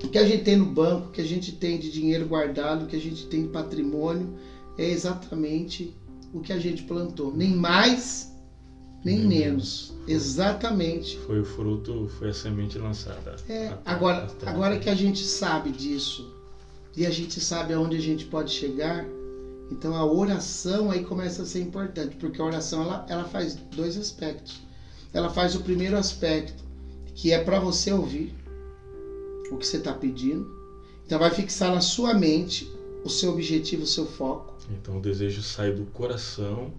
[0.03, 2.85] o que a gente tem no banco, o que a gente tem de dinheiro guardado,
[2.85, 4.33] o que a gente tem de patrimônio,
[4.77, 5.95] é exatamente
[6.33, 7.35] o que a gente plantou.
[7.35, 8.31] Nem mais,
[9.03, 9.93] nem, nem menos.
[9.93, 10.09] menos.
[10.09, 11.17] Exatamente.
[11.19, 13.35] Foi o fruto, foi a semente lançada.
[13.47, 16.33] É, agora, agora que a gente sabe disso
[16.95, 19.05] e a gente sabe aonde a gente pode chegar,
[19.71, 23.97] então a oração aí começa a ser importante, porque a oração ela, ela faz dois
[23.97, 24.61] aspectos.
[25.13, 26.63] Ela faz o primeiro aspecto,
[27.13, 28.33] que é para você ouvir
[29.51, 30.49] o que você está pedindo.
[31.05, 32.71] Então vai fixar na sua mente
[33.03, 34.55] o seu objetivo, o seu foco.
[34.71, 36.71] Então o desejo sai do coração,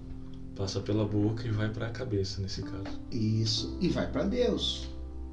[0.57, 2.99] passa pela boca e vai para a cabeça nesse caso.
[3.11, 4.89] Isso, e vai para Deus.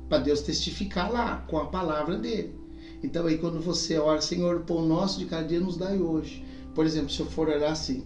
[0.09, 2.53] Para Deus testificar lá com a palavra dele.
[3.01, 6.43] Então aí quando você ora, Senhor, o pão nosso de cada dia nos dai hoje.
[6.75, 8.03] Por exemplo, se eu for orar assim,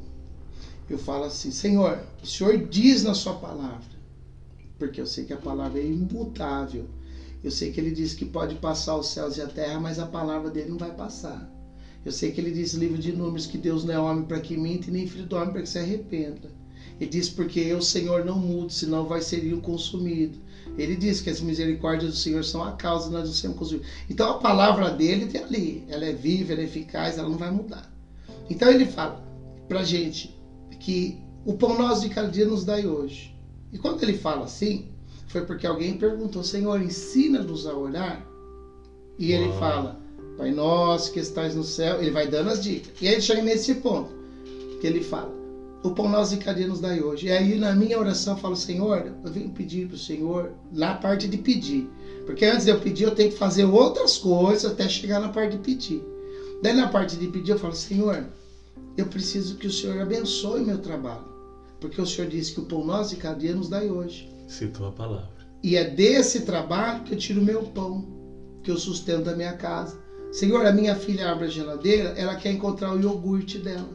[0.90, 3.94] eu falo assim, Senhor, o Senhor diz na sua palavra,
[4.78, 6.86] porque eu sei que a palavra é imutável
[7.44, 10.06] eu sei que ele diz que pode passar os céus e a terra, mas a
[10.06, 11.52] palavra dele não vai passar.
[12.06, 14.40] Eu sei que ele diz no livro de Números que Deus não é homem para
[14.40, 16.52] que minta e nem filho do homem para que se arrependa.
[17.00, 20.38] Ele diz porque eu, Senhor, não mudo, senão vai ser consumido.
[20.78, 23.90] Ele diz que as misericórdias do Senhor são a causa de nós não sermos consumidos.
[24.10, 25.84] Então a palavra dele tem ali.
[25.90, 27.92] Ela é viva, ela é eficaz, ela não vai mudar.
[28.50, 29.24] Então ele fala
[29.68, 30.34] para gente
[30.80, 33.36] que o pão nosso de cada dia nos dai hoje.
[33.72, 34.93] E quando ele fala assim,
[35.28, 38.26] foi porque alguém perguntou: Senhor, ensina-nos a orar.
[39.18, 40.00] E ele fala:
[40.38, 42.02] Pai nosso que estás no céu.
[42.02, 42.92] Ele vai dando as dicas.
[43.02, 44.12] E aí ele chega nesse ponto
[44.82, 45.34] que ele fala:
[45.84, 47.28] O pão nosso de cada dia nos dai hoje.
[47.28, 50.96] E aí na minha oração eu falo: Senhor, eu venho pedir para o Senhor na
[50.96, 51.90] parte de pedir.
[52.26, 55.58] Porque antes de eu pedir, eu tenho que fazer outras coisas até chegar na parte
[55.58, 56.04] de pedir.
[56.62, 58.26] Daí na parte de pedir, eu falo: Senhor,
[58.98, 61.32] eu preciso que o Senhor abençoe meu trabalho.
[61.80, 64.33] Porque o Senhor disse que o pão nosso de cada dia nos dai hoje.
[64.48, 65.30] Citou a palavra.
[65.64, 68.06] E é desse trabalho que eu tiro o meu pão,
[68.62, 69.98] que eu sustento a minha casa.
[70.32, 73.90] Senhor, a minha filha abre a geladeira, ela quer encontrar o iogurte dela.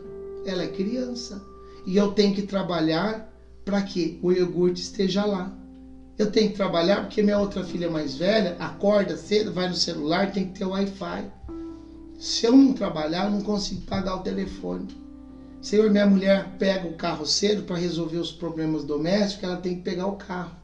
[0.47, 1.43] Ela é criança.
[1.85, 3.29] E eu tenho que trabalhar
[3.65, 5.53] para que o iogurte esteja lá.
[6.17, 10.33] Eu tenho que trabalhar porque minha outra filha mais velha acorda cedo, vai no celular,
[10.33, 11.31] tem que ter Wi-Fi.
[12.19, 14.89] Se eu não trabalhar, eu não consigo pagar o telefone.
[15.69, 19.83] Senhor, minha mulher pega o carro cedo para resolver os problemas domésticos, ela tem que
[19.83, 20.57] pegar o carro.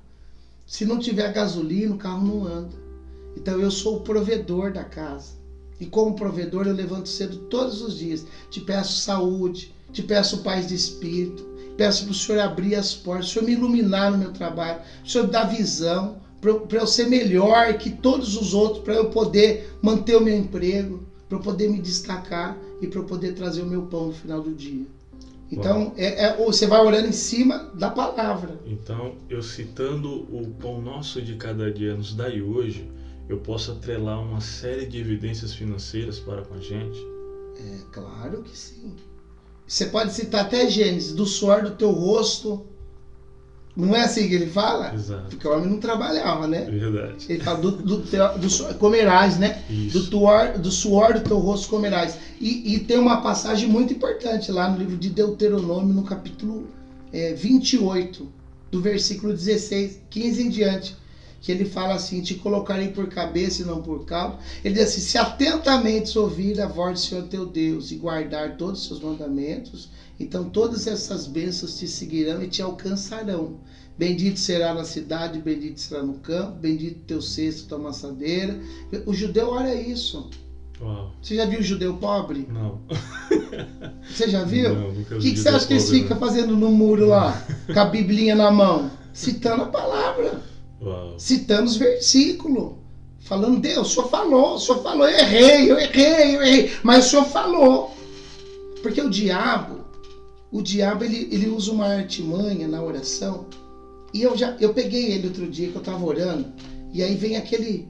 [0.66, 2.74] Se não tiver gasolina, o carro não anda.
[3.36, 5.32] Então eu sou o provedor da casa.
[5.78, 8.24] E como provedor, eu levanto cedo todos os dias.
[8.50, 13.26] Te peço saúde, te peço paz de espírito, peço para o Senhor abrir as portas,
[13.26, 17.76] o Senhor me iluminar no meu trabalho, o Senhor dar visão, para eu ser melhor
[17.76, 21.78] que todos os outros, para eu poder manter o meu emprego, para eu poder me
[21.78, 24.84] destacar e para eu poder trazer o meu pão no final do dia.
[25.50, 28.58] Então, é, é, você vai orando em cima da palavra.
[28.66, 32.88] Então, eu citando o pão nosso de cada dia nos dai hoje,
[33.28, 36.98] eu posso atrelar uma série de evidências financeiras para com a gente?
[37.56, 38.94] É, claro que sim.
[39.66, 42.62] Você pode citar até Gênesis, do suor do teu rosto
[43.76, 44.94] Não é assim que ele fala?
[44.94, 45.30] Exato.
[45.30, 46.60] Porque o homem não trabalhava, né?
[46.70, 47.26] Verdade.
[47.28, 49.62] Ele fala do, do, teu- do comerás, né?
[49.68, 50.10] Do, Isso.
[50.10, 52.16] tuor, do suor do teu rosto comerás.
[52.40, 56.68] E, e tem uma passagem muito importante lá no livro de Deuteronômio, no capítulo
[57.12, 58.28] é, 28,
[58.70, 60.96] do versículo 16, 15 em diante.
[61.44, 64.38] Que ele fala assim: Te colocarei por cabeça e não por cabo.
[64.64, 68.80] Ele diz assim: Se atentamente ouvir a voz do Senhor teu Deus e guardar todos
[68.80, 73.58] os seus mandamentos, então todas essas bênçãos te seguirão e te alcançarão.
[73.98, 78.58] Bendito será na cidade, bendito será no campo, bendito teu cesto, tua maçadeira.
[79.04, 80.30] O judeu olha isso.
[80.80, 81.12] Uau.
[81.20, 82.48] Você já viu o judeu pobre?
[82.50, 82.80] Não.
[84.10, 84.74] Você já viu?
[84.74, 87.06] Não, nunca O vi que, que você acha que eles pobre, ficam fazendo no muro
[87.06, 87.40] lá?
[87.72, 88.90] Com a biblinha na mão?
[89.12, 90.40] Citando a palavra, né?
[90.84, 91.14] Uau.
[91.18, 92.74] citando os versículos.
[93.20, 96.70] Falando, Deus, o senhor falou, o senhor falou, eu errei, eu errei, eu errei.
[96.82, 97.94] Mas o senhor falou.
[98.82, 99.80] Porque o diabo,
[100.52, 103.46] o diabo, ele, ele usa uma artimanha na oração.
[104.12, 106.52] E eu já, eu peguei ele outro dia que eu estava orando.
[106.92, 107.88] E aí vem aquele,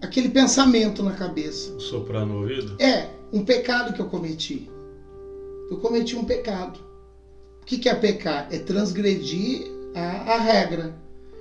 [0.00, 1.78] aquele pensamento na cabeça.
[1.80, 2.80] Soprar no ouvido?
[2.80, 4.70] É um pecado que eu cometi.
[5.70, 6.80] Eu cometi um pecado.
[7.60, 8.48] O que, que é pecar?
[8.50, 10.94] É transgredir a, a regra.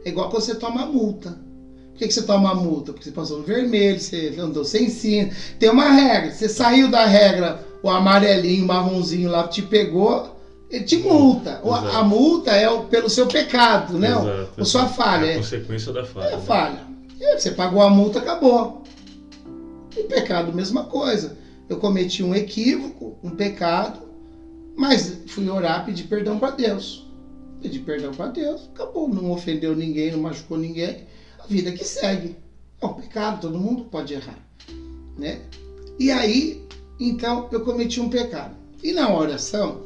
[0.06, 1.38] É igual quando você toma multa.
[1.92, 2.94] Por que, que você toma multa?
[2.94, 5.36] Porque você passou no vermelho, você andou sem cinto.
[5.60, 6.32] Tem uma regra.
[6.32, 10.34] Você saiu da regra, o amarelinho, o marronzinho lá te pegou,
[10.70, 11.60] ele te multa.
[11.62, 11.98] O- Exato.
[11.98, 14.12] A multa é o- pelo seu pecado, né?
[14.12, 14.62] Exato.
[14.62, 15.26] A sua falha.
[15.26, 16.28] É a consequência da falha.
[16.28, 16.42] É né?
[16.42, 16.80] falha.
[17.20, 18.82] E Você pagou a multa, acabou.
[19.98, 21.36] E pecado, mesma coisa.
[21.68, 24.00] Eu cometi um equívoco, um pecado,
[24.76, 27.06] mas fui orar, pedir perdão para Deus.
[27.62, 29.08] Pedi perdão para Deus, acabou.
[29.08, 31.04] Não ofendeu ninguém, não machucou ninguém.
[31.40, 32.36] A vida que segue.
[32.82, 34.40] É um pecado, todo mundo pode errar.
[35.18, 35.42] Né?
[36.00, 36.64] E aí,
[37.00, 38.56] então, eu cometi um pecado.
[38.82, 39.82] E na oração,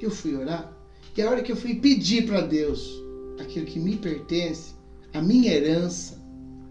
[0.00, 0.72] eu fui orar,
[1.16, 2.92] e a hora que eu fui pedir para Deus
[3.38, 4.74] aquilo que me pertence,
[5.14, 6.20] a minha herança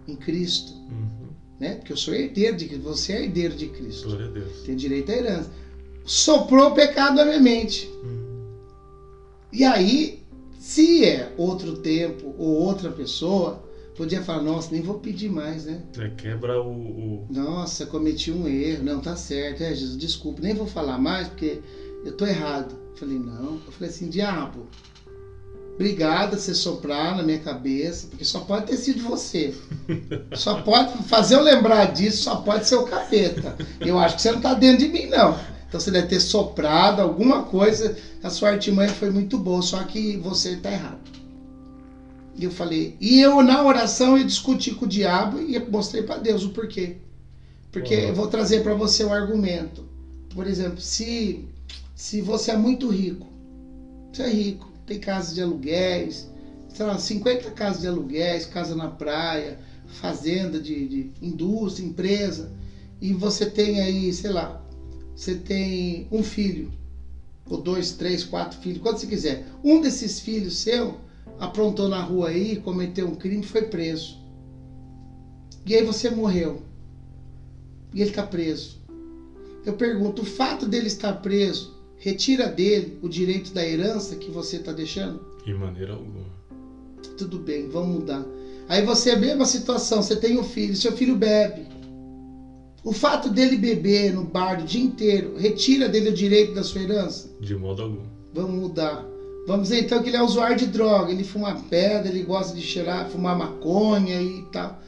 [0.07, 1.29] em Cristo, Uhum.
[1.59, 1.75] né?
[1.75, 4.59] Porque eu sou herdeiro de Cristo, você é herdeiro de Cristo, Glória a Deus.
[4.65, 5.49] tem direito à herança.
[6.03, 7.89] Soprou o pecado na minha mente.
[8.03, 8.45] Uhum.
[9.53, 10.21] E aí,
[10.65, 13.63] se é outro tempo ou outra pessoa,
[13.95, 15.83] podia falar, nossa, nem vou pedir mais, né?
[15.99, 18.83] É, quebra o, o- Nossa, cometi um erro.
[18.83, 19.61] Não, tá certo.
[19.61, 21.59] É, Jesus, desculpa, nem vou falar mais porque
[22.03, 22.75] eu tô errado.
[22.93, 23.59] Eu falei, não.
[23.63, 24.65] Eu falei assim, diabo,
[25.75, 29.53] obrigado você soprar na minha cabeça, porque só pode ter sido você.
[30.33, 33.55] Só pode fazer eu lembrar disso, só pode ser o capeta.
[33.79, 35.37] Eu acho que você não tá dentro de mim, não.
[35.75, 40.15] Então você deve ter soprado alguma coisa, a sua artimanha foi muito boa, só que
[40.15, 41.11] você tá errado.
[42.33, 46.17] E eu falei, e eu na oração eu discuti com o diabo e mostrei para
[46.17, 46.95] Deus o porquê.
[47.71, 47.99] Porque Uhum.
[48.07, 49.85] eu vou trazer para você um argumento.
[50.29, 51.45] Por exemplo, se,
[51.95, 53.27] se você é muito rico,
[54.11, 56.27] você é rico, tem casas de aluguéis,
[56.69, 62.51] sei lá, 50 casas de aluguéis, casa na praia, fazenda de, de indústria, empresa,
[63.01, 64.64] e você tem aí, sei lá,
[65.15, 66.71] você tem um filho,
[67.49, 69.47] ou dois, três, quatro filhos, quanto você quiser.
[69.63, 70.97] Um desses filhos seu
[71.39, 74.17] aprontou na rua aí, cometeu um crime, foi preso.
[75.65, 76.61] E aí você morreu.
[77.93, 78.77] E ele está preso.
[79.65, 84.57] Eu pergunto, o fato dele estar preso retira dele o direito da herança que você
[84.57, 85.25] está deixando?
[85.43, 86.25] De maneira alguma.
[87.17, 88.25] Tudo bem, vamos mudar.
[88.67, 91.65] Aí você é mesma situação, você tem um filho, seu filho bebe.
[92.85, 96.83] O fato dele beber no bar o dia inteiro retira dele o direito da sua
[96.83, 97.35] herança?
[97.41, 98.03] De modo algum.
[98.31, 99.03] Vamos mudar.
[99.47, 102.61] Vamos dizer então que ele é usuário de droga, ele fuma pedra, ele gosta de
[102.61, 104.79] cheirar, fumar maconha e tal.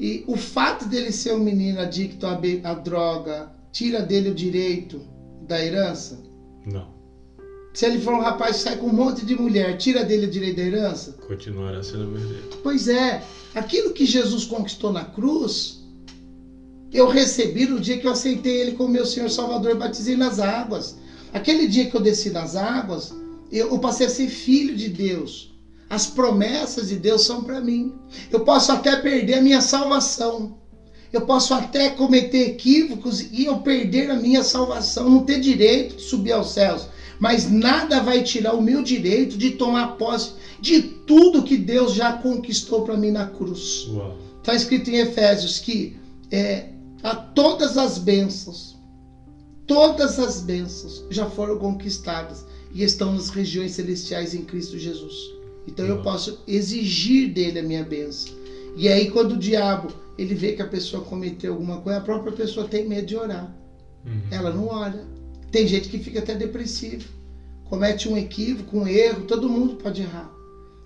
[0.00, 2.32] E o fato dele ser um menino adicto à,
[2.64, 5.00] à droga tira dele o direito
[5.46, 6.20] da herança?
[6.66, 6.92] Não.
[7.72, 10.30] Se ele for um rapaz que sai com um monte de mulher, tira dele o
[10.30, 11.12] direito da herança?
[11.24, 12.48] Continuará sendo herdeiro.
[12.64, 13.22] Pois é,
[13.54, 15.83] aquilo que Jesus conquistou na cruz,
[16.94, 20.38] eu recebi no dia que eu aceitei Ele como meu Senhor Salvador e batizei nas
[20.38, 20.96] águas.
[21.32, 23.12] Aquele dia que eu desci nas águas,
[23.50, 25.52] eu, passei a ser filho de Deus.
[25.90, 27.92] As promessas de Deus são para mim.
[28.30, 30.56] Eu posso até perder a minha salvação.
[31.12, 36.02] Eu posso até cometer equívocos e eu perder a minha salvação, não ter direito de
[36.02, 36.88] subir aos céus.
[37.20, 42.14] Mas nada vai tirar o meu direito de tomar posse de tudo que Deus já
[42.14, 43.88] conquistou para mim na cruz.
[44.38, 45.96] Está escrito em Efésios que
[46.30, 46.73] é,
[47.04, 48.78] a todas as bênçãos,
[49.66, 55.14] todas as bênçãos já foram conquistadas e estão nas regiões celestiais em Cristo Jesus.
[55.68, 56.10] Então eu Nossa.
[56.10, 58.34] posso exigir dele a minha bênção.
[58.74, 62.32] E aí quando o diabo ele vê que a pessoa cometeu alguma coisa, a própria
[62.32, 63.54] pessoa tem medo de orar.
[64.06, 64.22] Uhum.
[64.30, 65.04] Ela não olha.
[65.52, 67.06] Tem gente que fica até depressivo,
[67.64, 70.32] comete um equívoco, um erro, todo mundo pode errar.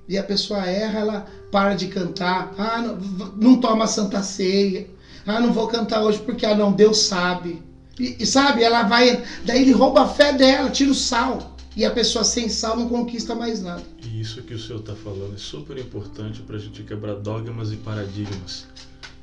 [0.08, 2.54] E a pessoa erra, ela para de cantar.
[2.58, 2.96] Ah, não,
[3.36, 4.97] não toma santa ceia.
[5.28, 7.62] Ah, não vou cantar hoje porque, ah, não, Deus sabe.
[8.00, 9.22] E, e, sabe, ela vai.
[9.44, 11.54] Daí ele rouba a fé dela, tira o sal.
[11.76, 13.82] E a pessoa sem sal não conquista mais nada.
[14.02, 17.70] E isso que o senhor está falando é super importante para a gente quebrar dogmas
[17.72, 18.66] e paradigmas.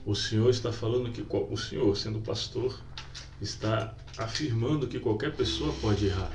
[0.06, 2.80] O senhor está falando que o senhor, sendo pastor,
[3.42, 6.32] está afirmando que qualquer pessoa pode errar.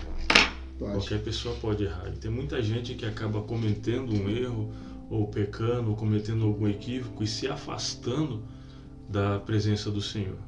[0.81, 0.93] Pode.
[0.95, 2.09] Qualquer pessoa pode errar.
[2.13, 4.73] E tem muita gente que acaba cometendo um erro,
[5.09, 8.43] ou pecando, ou cometendo algum equívoco e se afastando
[9.11, 10.39] da presença do Senhor.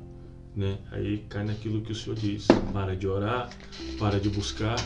[0.55, 0.79] Né?
[0.92, 3.51] Aí cai naquilo que o Senhor diz: para de orar,
[3.98, 4.77] para de buscar,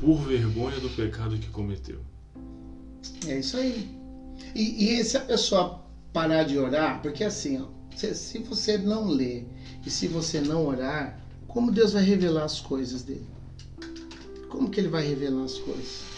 [0.00, 2.00] por vergonha do pecado que cometeu.
[3.26, 3.88] É isso aí.
[4.54, 9.46] E, e a pessoa parar de orar, porque assim, ó, se, se você não ler
[9.84, 13.26] e se você não orar, como Deus vai revelar as coisas dele?
[14.48, 16.15] Como que ele vai revelar as coisas?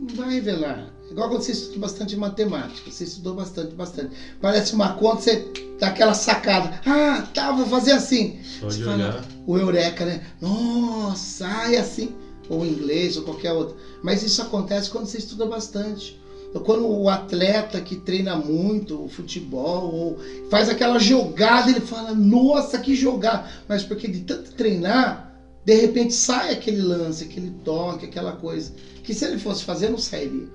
[0.00, 0.90] Não vai revelar.
[1.10, 4.16] Igual quando você estuda bastante matemática, você estudou bastante, bastante.
[4.40, 6.80] Parece uma conta, você dá aquela sacada.
[6.86, 8.38] Ah, tá, vou fazer assim.
[8.60, 9.24] Só de fala, olhar.
[9.46, 10.22] O eureka, né?
[10.40, 12.14] Nossa, ai, assim.
[12.48, 13.76] Ou inglês, ou qualquer outro.
[14.02, 16.18] Mas isso acontece quando você estuda bastante.
[16.64, 20.18] Quando o atleta que treina muito o futebol ou
[20.50, 23.48] faz aquela jogada, ele fala: Nossa, que jogada!
[23.68, 25.29] Mas porque de tanto treinar,
[25.70, 28.72] de repente sai aquele lance, aquele toque, aquela coisa.
[29.04, 30.48] Que se ele fosse fazer, não sairia.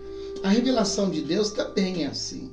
[0.44, 2.52] A revelação de Deus também é assim.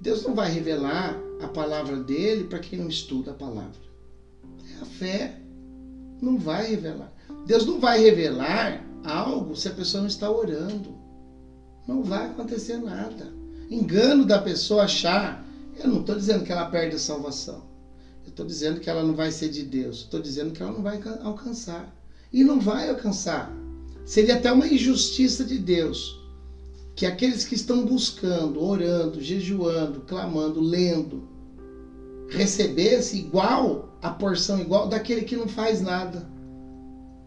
[0.00, 3.76] Deus não vai revelar a palavra dele para quem não estuda a palavra.
[4.74, 5.38] É a fé.
[6.22, 7.12] Não vai revelar.
[7.46, 10.96] Deus não vai revelar algo se a pessoa não está orando.
[11.86, 13.30] Não vai acontecer nada.
[13.68, 15.44] Engano da pessoa achar.
[15.78, 17.70] Eu não estou dizendo que ela perde a salvação.
[18.24, 19.98] Eu estou dizendo que ela não vai ser de Deus.
[19.98, 21.94] Estou dizendo que ela não vai alcançar.
[22.32, 23.54] E não vai alcançar.
[24.04, 26.20] Seria até uma injustiça de Deus
[26.94, 31.28] que aqueles que estão buscando, orando, jejuando, clamando, lendo,
[32.28, 36.30] recebesse igual a porção igual daquele que não faz nada.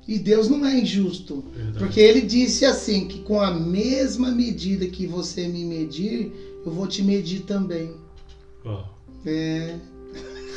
[0.07, 1.79] E Deus não é injusto, Verdade.
[1.79, 6.31] porque ele disse assim que com a mesma medida que você me medir,
[6.63, 7.91] eu vou te medir também.
[8.63, 8.83] Oh.
[9.25, 9.79] É,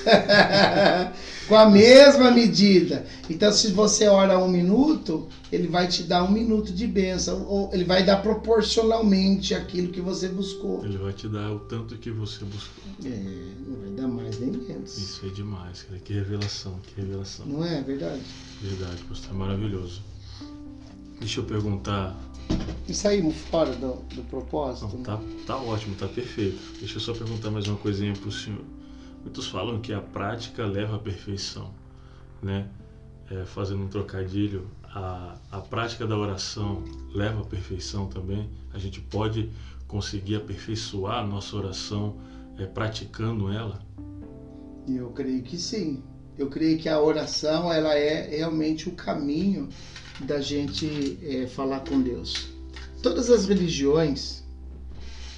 [1.48, 3.06] com a mesma medida.
[3.28, 7.70] Então, se você ora um minuto, ele vai te dar um minuto de bênção, ou
[7.72, 10.84] ele vai dar proporcionalmente aquilo que você buscou.
[10.84, 12.84] Ele vai te dar o tanto que você buscou.
[13.04, 14.98] É, não vai dar mais nem menos.
[14.98, 15.98] Isso é demais, cara.
[16.00, 17.46] Que revelação, que revelação.
[17.46, 18.20] Não é verdade?
[18.60, 20.02] Verdade, pastor, é maravilhoso.
[21.18, 22.16] Deixa eu perguntar.
[22.88, 24.96] E saímos fora do, do propósito?
[24.96, 26.58] Não, tá, tá ótimo, tá perfeito.
[26.78, 28.64] Deixa eu só perguntar mais uma coisinha pro senhor.
[29.22, 31.74] Muitos falam que a prática leva à perfeição,
[32.42, 32.68] né?
[33.30, 38.48] É, fazendo um trocadilho, a, a prática da oração leva à perfeição também.
[38.72, 39.50] A gente pode
[39.86, 42.16] conseguir aperfeiçoar a nossa oração
[42.58, 43.80] é, praticando ela?
[44.86, 46.02] Eu creio que sim.
[46.36, 49.68] Eu creio que a oração ela é realmente o caminho
[50.20, 52.48] da gente é, falar com Deus.
[53.02, 54.44] Todas as religiões,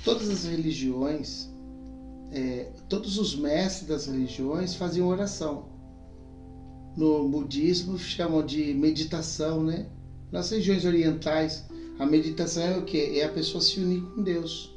[0.05, 1.50] todas as religiões,
[2.33, 5.69] é, todos os mestres das religiões faziam oração.
[6.97, 9.87] No budismo chamam de meditação, né?
[10.31, 11.65] Nas regiões orientais,
[11.99, 13.19] a meditação é o que?
[13.19, 14.75] É a pessoa se unir com Deus.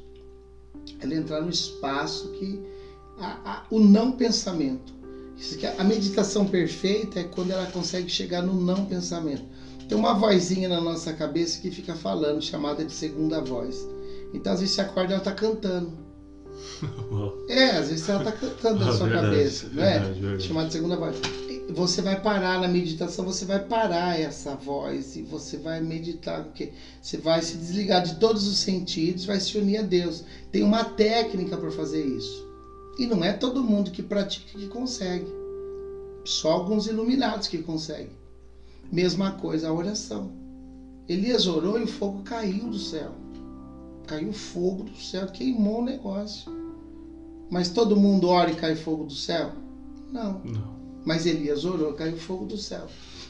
[1.00, 2.60] Ela entrar no espaço que
[3.18, 4.92] a, a, o não pensamento.
[5.78, 9.44] a meditação perfeita é quando ela consegue chegar no não pensamento.
[9.88, 13.86] Tem uma vozinha na nossa cabeça que fica falando, chamada de segunda voz.
[14.32, 16.03] Então às vezes você acorda e ela está cantando.
[17.48, 19.98] É, às vezes ela está cantando na ah, sua verdade, cabeça, não é?
[19.98, 20.42] Verdade, verdade.
[20.44, 21.16] Chamada de segunda voz.
[21.70, 26.72] Você vai parar na meditação, você vai parar essa voz e você vai meditar, porque
[27.00, 30.24] você vai se desligar de todos os sentidos, vai se unir a Deus.
[30.52, 32.46] Tem uma técnica para fazer isso.
[32.98, 35.26] E não é todo mundo que pratica que consegue.
[36.24, 38.12] Só alguns iluminados que conseguem.
[38.92, 40.30] Mesma coisa a oração.
[41.08, 43.23] Elias orou e o fogo caiu do céu.
[44.06, 46.52] Caiu fogo do céu, queimou o negócio.
[47.50, 49.52] Mas todo mundo ora e cai fogo do céu?
[50.12, 50.40] Não.
[50.44, 50.74] Não.
[51.04, 52.86] Mas Elias orou, caiu fogo do céu.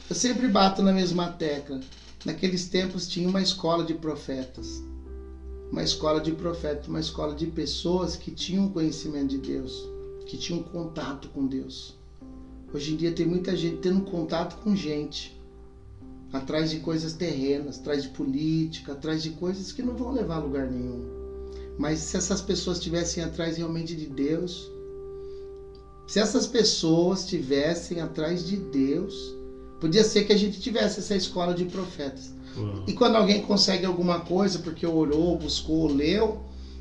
[0.08, 1.80] Eu sempre bato na mesma tecla.
[2.24, 4.82] Naqueles tempos tinha uma escola de profetas.
[5.70, 9.88] Uma escola de profetas, uma escola de pessoas que tinham conhecimento de Deus,
[10.26, 11.96] que tinham contato com Deus.
[12.72, 15.33] Hoje em dia tem muita gente tendo contato com gente,
[16.34, 20.40] atrás de coisas terrenas, atrás de política, atrás de coisas que não vão levar a
[20.40, 21.02] lugar nenhum.
[21.78, 24.70] Mas se essas pessoas estivessem atrás realmente de Deus,
[26.06, 29.34] se essas pessoas estivessem atrás de Deus,
[29.84, 32.32] Podia ser que a gente tivesse essa escola de profetas.
[32.56, 32.84] Uau.
[32.86, 36.38] E quando alguém consegue alguma coisa porque orou, buscou, leu,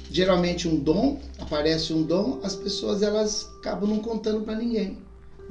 [0.09, 4.99] geralmente um dom, aparece um dom, as pessoas elas acabam não contando para ninguém.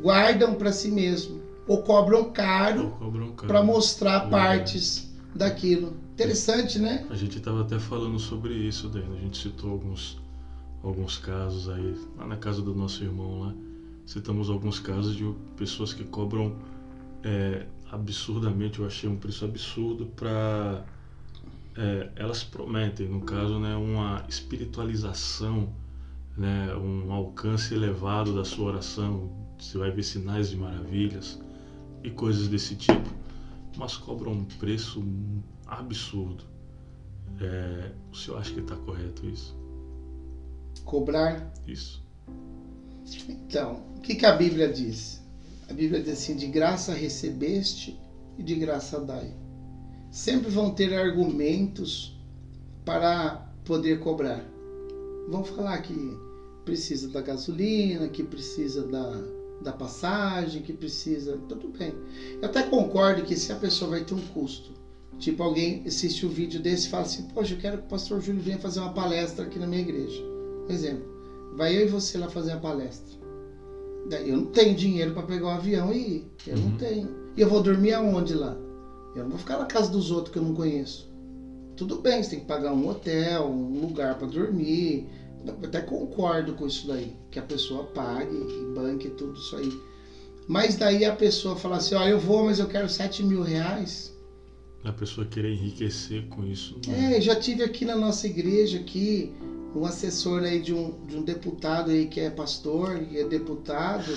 [0.00, 2.92] Guardam para si mesmo ou cobram caro
[3.46, 5.96] para mostrar partes daquilo.
[6.12, 7.06] Interessante, né?
[7.10, 10.18] A gente estava até falando sobre isso, daí a gente citou alguns,
[10.82, 13.54] alguns casos aí, lá na casa do nosso irmão lá,
[14.06, 15.24] citamos alguns casos de
[15.56, 16.56] pessoas que cobram
[17.22, 20.84] é, absurdamente, eu achei um preço absurdo para
[22.16, 25.72] elas prometem, no caso, né, uma espiritualização,
[26.36, 31.40] né, um alcance elevado da sua oração, você vai ver sinais de maravilhas
[32.02, 33.08] e coisas desse tipo,
[33.76, 35.04] mas cobram um preço
[35.66, 36.44] absurdo.
[37.40, 39.56] É, o senhor acha que está correto isso?
[40.84, 41.52] Cobrar.
[41.66, 42.02] Isso.
[43.28, 45.22] Então, o que, que a Bíblia diz?
[45.68, 47.98] A Bíblia diz assim: de graça recebeste
[48.38, 49.34] e de graça dai.
[50.10, 52.20] Sempre vão ter argumentos
[52.84, 54.44] para poder cobrar.
[55.28, 55.94] Vão falar que
[56.64, 59.22] precisa da gasolina, que precisa da,
[59.62, 61.38] da passagem, que precisa.
[61.48, 61.94] Tudo bem.
[62.40, 64.72] Eu até concordo que se a pessoa vai ter um custo,
[65.18, 67.88] tipo alguém assiste o um vídeo desse e fala assim: Poxa, eu quero que o
[67.88, 70.22] pastor Júlio venha fazer uma palestra aqui na minha igreja.
[70.66, 71.04] Por exemplo,
[71.54, 73.16] vai eu e você lá fazer a palestra.
[74.08, 76.26] Daí eu não tenho dinheiro para pegar o avião e ir.
[76.46, 76.76] Eu não Uhum.
[76.76, 77.08] tenho.
[77.36, 78.56] E eu vou dormir aonde lá?
[79.14, 81.08] Eu não vou ficar na casa dos outros que eu não conheço.
[81.76, 85.06] Tudo bem, você tem que pagar um hotel, um lugar para dormir.
[85.46, 89.72] Eu até concordo com isso daí, que a pessoa pague e banque tudo isso aí.
[90.48, 94.12] Mas daí a pessoa fala assim, ó, eu vou, mas eu quero 7 mil reais.
[94.84, 96.76] A pessoa querer enriquecer com isso.
[96.86, 99.32] não É, já tive aqui na nossa igreja aqui
[99.74, 104.12] um assessor aí de um, de um deputado aí que é pastor e é deputado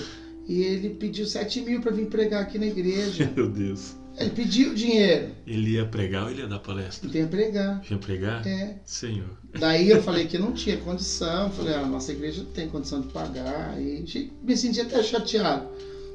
[0.46, 3.30] e ele pediu 7 mil para vir pregar aqui na igreja.
[3.34, 3.96] Meu Deus.
[4.18, 7.08] Ele pediu dinheiro, Ele ia pregar ou ele ia dar palestra?
[7.08, 7.82] venha pregar.
[7.90, 8.46] Ia pregar?
[8.46, 8.76] É.
[8.84, 9.28] Senhor.
[9.58, 13.02] Daí eu falei que não tinha condição, falei, ah, a nossa igreja não tem condição
[13.02, 15.66] de pagar, e me senti até chateado.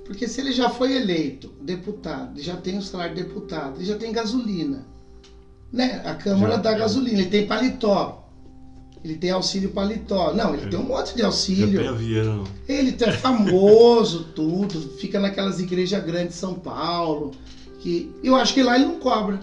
[0.06, 3.86] Porque se ele já foi eleito deputado, ele já tem o salário de deputado, ele
[3.86, 4.86] já tem gasolina.
[5.72, 6.02] Né?
[6.04, 8.28] A Câmara Já, dá gasolina, ele tem paletó.
[9.04, 10.34] Ele tem auxílio paletó.
[10.34, 11.90] Não, ele tem um monte de auxílio.
[11.90, 12.44] avião.
[12.68, 14.80] Ele é famoso, tudo.
[15.00, 17.32] Fica naquelas igrejas grandes de São Paulo.
[17.82, 19.40] Que eu acho que lá ele não cobra.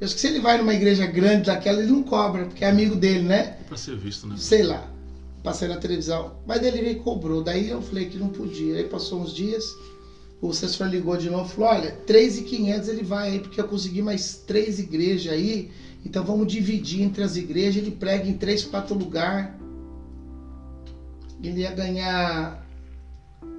[0.00, 2.68] Eu acho que se ele vai numa igreja grande daquela, ele não cobra, porque é
[2.68, 3.58] amigo dele, né?
[3.60, 4.34] É pra ser visto, né?
[4.38, 4.90] sei lá,
[5.42, 6.32] passei na televisão.
[6.46, 7.42] Mas ele veio e cobrou.
[7.42, 8.76] Daí eu falei que não podia.
[8.76, 9.64] Aí passou uns dias,
[10.40, 14.02] o assessor ligou de novo e falou: Olha, 3,500 ele vai aí, porque eu consegui
[14.02, 15.70] mais três igrejas aí.
[16.04, 17.76] Então vamos dividir entre as igrejas.
[17.76, 19.50] Ele prega em três, quatro lugares.
[21.42, 22.66] Ele ia ganhar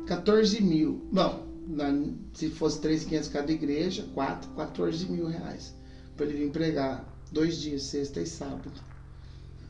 [0.06, 1.08] 14 mil.
[1.12, 1.94] Bom, na-
[2.34, 5.74] se fosse 3,500 cada igreja, 4, 14 mil reais.
[6.16, 8.72] Para ele vir pregar dois dias, sexta e sábado.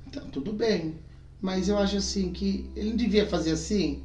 [0.07, 0.95] Então, tudo bem.
[1.41, 4.03] Mas eu acho assim que ele não devia fazer assim.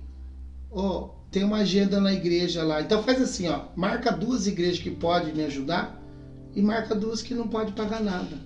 [0.70, 2.80] Ó, tem uma agenda na igreja lá.
[2.82, 3.64] Então faz assim, ó.
[3.74, 6.00] Marca duas igrejas que podem me ajudar
[6.54, 8.38] e marca duas que não pode pagar nada.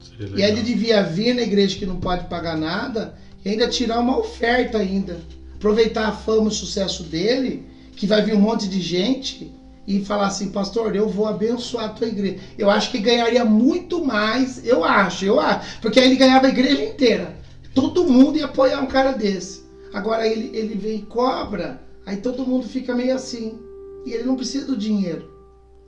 [0.00, 3.68] Seria E aí ele devia vir na igreja que não pode pagar nada e ainda
[3.68, 5.20] tirar uma oferta ainda.
[5.54, 7.66] Aproveitar a fama e o sucesso dele,
[7.96, 9.52] que vai vir um monte de gente
[9.86, 12.38] e falar assim, pastor, eu vou abençoar a tua igreja.
[12.56, 15.80] Eu acho que ganharia muito mais, eu acho, eu acho.
[15.80, 17.36] Porque aí ele ganhava a igreja inteira.
[17.74, 19.64] Todo mundo ia apoiar um cara desse.
[19.92, 23.58] Agora ele, ele vem e cobra, aí todo mundo fica meio assim.
[24.06, 25.28] E ele não precisa do dinheiro.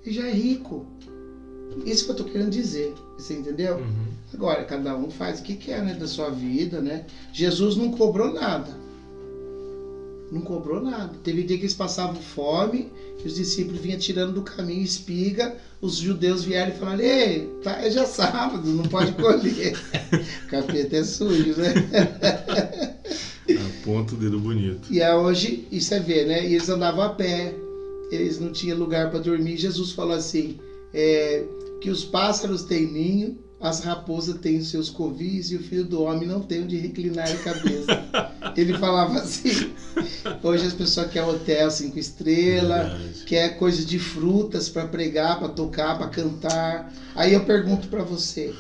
[0.05, 0.85] Ele já é rico.
[1.87, 2.93] Isso que eu tô querendo dizer.
[3.17, 3.77] Você entendeu?
[3.77, 4.07] Uhum.
[4.35, 5.95] Agora, cada um faz o que quer, né?
[5.95, 7.07] Da sua vida, né?
[7.33, 8.82] Jesus não cobrou nada.
[10.33, 11.13] Não cobrou nada.
[11.23, 15.97] Teve dia que eles passavam fome, que os discípulos vinham tirando do caminho espiga, os
[15.97, 19.79] judeus vieram e falaram, ei, tá, é já sábado, não pode colher.
[20.49, 21.75] capeta é sujo, né?
[23.83, 24.91] Aponta o dedo bonito.
[24.91, 26.49] E aí hoje, e você vê, né?
[26.49, 27.55] E eles andavam a pé,
[28.11, 29.59] eles não tinham lugar para dormir.
[29.59, 30.59] Jesus falou assim:
[30.95, 31.45] é,
[31.79, 36.03] que os pássaros têm ninho, as raposas têm os seus covis e o filho do
[36.03, 38.05] homem não tem onde reclinar a cabeça.
[38.57, 39.73] Ele falava assim.
[40.43, 43.25] Hoje as pessoas querem hotel cinco estrelas, Verdade.
[43.25, 46.93] quer coisa de frutas para pregar, para tocar, para cantar.
[47.15, 48.53] Aí eu pergunto para você,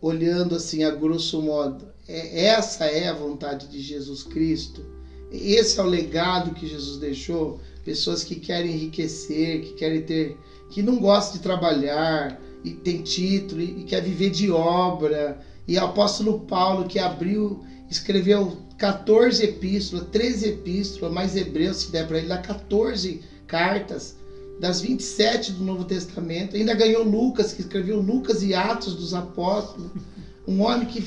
[0.00, 4.84] olhando assim a grosso modo, é- essa é a vontade de Jesus Cristo?
[5.32, 7.60] Esse é o legado que Jesus deixou?
[7.84, 10.36] Pessoas que querem enriquecer, que querem ter,
[10.70, 15.38] que não gostam de trabalhar e tem título e, quer viver de obra.
[15.68, 22.08] E o apóstolo Paulo que abriu, escreveu 14 epístolas, 13 epístolas, mais Hebreus, se der
[22.08, 24.16] para ele, dá 14 cartas.
[24.58, 26.56] das 27 do Novo Testamento.
[26.56, 29.90] Ainda ganhou Lucas, que escreveu Lucas e Atos dos Apóstolos.
[30.48, 31.02] Um homem que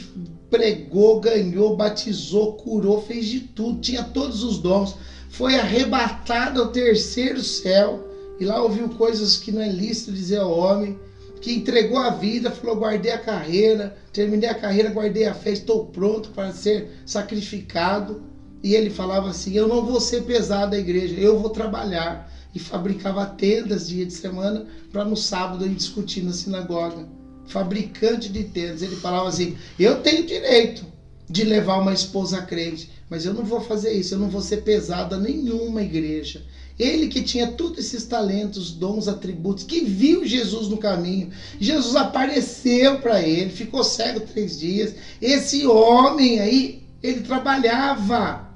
[0.49, 4.95] pregou, ganhou, batizou, curou, fez de tudo, tinha todos os dons.
[5.29, 8.07] Foi arrebatado ao terceiro céu
[8.39, 10.97] e lá ouviu coisas que não é lícito dizer ao homem.
[11.41, 15.85] Que entregou a vida, falou: guardei a carreira, terminei a carreira, guardei a fé, estou
[15.87, 18.23] pronto para ser sacrificado.
[18.61, 22.29] E ele falava assim: Eu não vou ser pesado da igreja, eu vou trabalhar.
[22.53, 27.07] E fabricava tendas dia de semana para no sábado ir discutir na sinagoga
[27.49, 28.81] fabricante de tendas.
[28.81, 30.85] Ele falava assim: Eu tenho direito
[31.29, 34.63] de levar uma esposa crente, mas eu não vou fazer isso, eu não vou ser
[34.63, 36.43] pesado a nenhuma igreja.
[36.79, 41.29] Ele que tinha todos esses talentos, dons, atributos, que viu Jesus no caminho.
[41.59, 44.95] Jesus apareceu para ele, ficou cego três dias.
[45.21, 48.47] Esse homem aí, ele trabalhava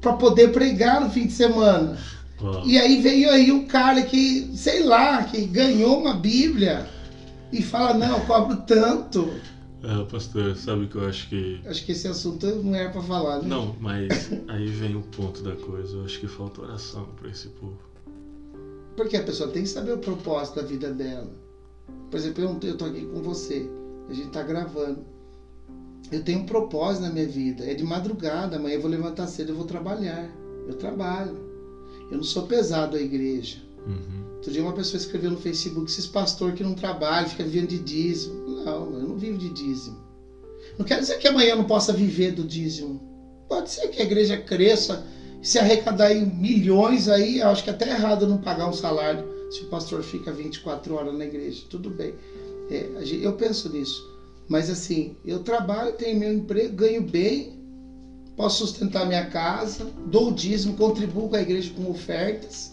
[0.00, 1.96] para poder pregar no fim de semana.
[2.64, 6.88] E aí veio aí um cara que, sei lá, que ganhou uma Bíblia
[7.52, 9.32] e fala, não, eu cobro tanto.
[9.82, 11.60] É, pastor, sabe que eu acho que.
[11.66, 13.48] Acho que esse assunto não era para falar, né?
[13.48, 15.96] Não, mas aí vem o ponto da coisa.
[15.96, 17.78] Eu acho que falta oração para esse povo.
[18.96, 21.30] Porque a pessoa tem que saber o propósito da vida dela.
[22.10, 23.68] Por exemplo, eu, tô aqui com você,
[24.08, 25.04] a gente tá gravando.
[26.12, 27.64] Eu tenho um propósito na minha vida.
[27.64, 30.30] É de madrugada, amanhã eu vou levantar cedo, eu vou trabalhar.
[30.68, 31.36] Eu trabalho.
[32.10, 33.58] Eu não sou pesado à igreja.
[33.86, 34.22] Uhum.
[34.34, 37.78] Outro dia uma pessoa escreveu no Facebook, esses pastor que não trabalham, fica vivendo de
[37.78, 38.41] dízimo.
[38.64, 39.96] Não, eu não vivo de dízimo.
[40.78, 43.00] Não quer dizer que amanhã eu não possa viver do dízimo.
[43.48, 45.04] Pode ser que a igreja cresça,
[45.42, 49.24] se arrecadar em milhões aí, eu acho que é até errado não pagar um salário
[49.50, 51.64] se o pastor fica 24 horas na igreja.
[51.68, 52.14] Tudo bem.
[52.70, 52.86] É,
[53.20, 54.02] eu penso nisso.
[54.48, 57.52] Mas assim, eu trabalho, tenho meu emprego, ganho bem,
[58.36, 62.72] posso sustentar minha casa, dou o dízimo, contribuo com a igreja com ofertas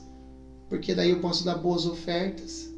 [0.70, 2.69] porque daí eu posso dar boas ofertas.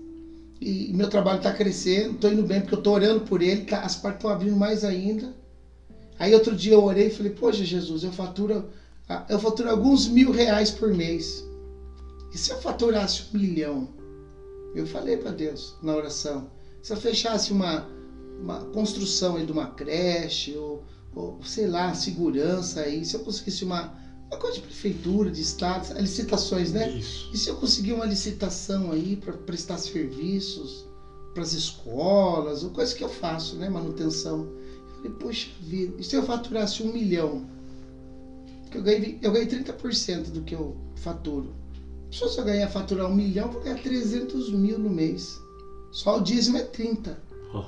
[0.61, 3.79] E meu trabalho está crescendo, estou indo bem porque eu estou orando por ele, tá,
[3.79, 5.33] as portas estão abrindo mais ainda.
[6.19, 8.69] Aí outro dia eu orei e falei, poxa Jesus, eu faturo,
[9.27, 11.43] eu faturo alguns mil reais por mês.
[12.31, 13.89] E se eu faturasse um milhão?
[14.75, 16.51] Eu falei para Deus na oração,
[16.81, 17.89] se eu fechasse uma,
[18.39, 20.85] uma construção aí de uma creche, ou,
[21.15, 23.95] ou sei lá, segurança aí, se eu conseguisse uma,
[24.31, 26.89] uma coisa de prefeitura, de estado, licitações, né?
[26.89, 27.29] Isso.
[27.33, 30.85] E se eu conseguir uma licitação aí para prestar serviços
[31.33, 33.69] para as escolas, ou coisa que eu faço, né?
[33.69, 34.39] Manutenção.
[34.41, 37.45] Eu falei, poxa vida, e se eu faturasse um milhão?
[38.63, 41.53] Porque eu ganhei, eu ganhei 30% do que eu faturo.
[42.09, 45.39] Se eu ganhar faturar um milhão, eu vou ganhar 300 mil no mês.
[45.91, 47.21] Só o dízimo é 30.
[47.53, 47.63] Oh.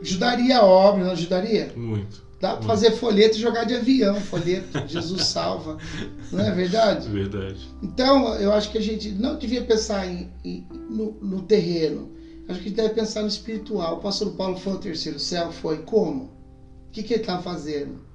[0.00, 1.72] Ajudaria a obra, não ajudaria?
[1.76, 2.27] Muito.
[2.40, 5.76] Dá para fazer folheto e jogar de avião, folheto, Jesus salva.
[6.30, 7.08] Não é verdade?
[7.08, 7.68] Verdade.
[7.82, 12.12] Então, eu acho que a gente não devia pensar em, em no, no, terreno.
[12.48, 13.94] Acho que a gente deve pensar no espiritual.
[13.94, 15.50] O apóstolo Paulo foi ao terceiro céu?
[15.50, 15.78] Foi.
[15.78, 16.24] Como?
[16.88, 18.06] O que, que ele estava fazendo?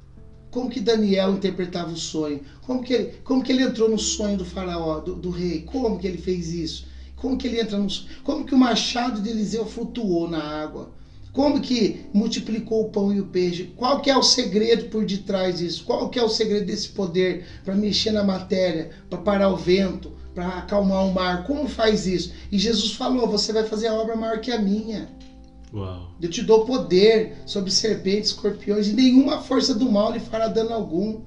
[0.50, 2.42] Como que Daniel interpretava o sonho?
[2.62, 5.64] Como que ele, como que ele entrou no sonho do faraó, do, do rei?
[5.64, 6.86] Como que ele fez isso?
[7.18, 7.88] Como que ele entra no
[8.24, 10.92] Como que o machado de Eliseu flutuou na água?
[11.34, 13.74] Como que multiplicou o pão e o peixe?
[13.76, 15.84] Qual que é o segredo por detrás disso?
[15.84, 20.12] Qual que é o segredo desse poder para mexer na matéria, para parar o vento,
[20.36, 21.44] para acalmar o mar?
[21.48, 22.34] Como faz isso?
[22.52, 25.10] E Jesus falou: você vai fazer a obra maior que a minha.
[25.74, 26.12] Uau.
[26.22, 30.72] Eu te dou poder sobre serpentes, escorpiões e nenhuma força do mal lhe fará dano
[30.72, 31.22] algum.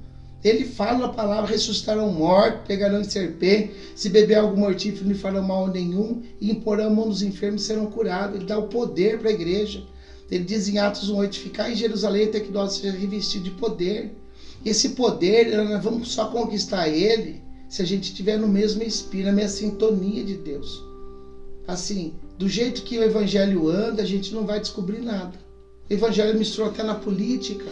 [0.45, 5.19] Ele fala a palavra, ressuscitarão mortos, pegarão em serpente, se beber algo mortífero não lhe
[5.19, 8.37] farão mal nenhum, e imporão a mão dos enfermos e serão curados.
[8.37, 9.83] Ele dá o poder para a igreja.
[10.31, 14.13] Ele diz em Atos 1,8: ficar em Jerusalém até que nós sejamos revestidos de poder.
[14.65, 19.33] Esse poder, nós vamos só conquistar ele se a gente estiver no mesmo espírito, na
[19.33, 20.83] mesma sintonia de Deus.
[21.67, 25.35] Assim, do jeito que o evangelho anda, a gente não vai descobrir nada.
[25.89, 27.65] O evangelho misturou até na política.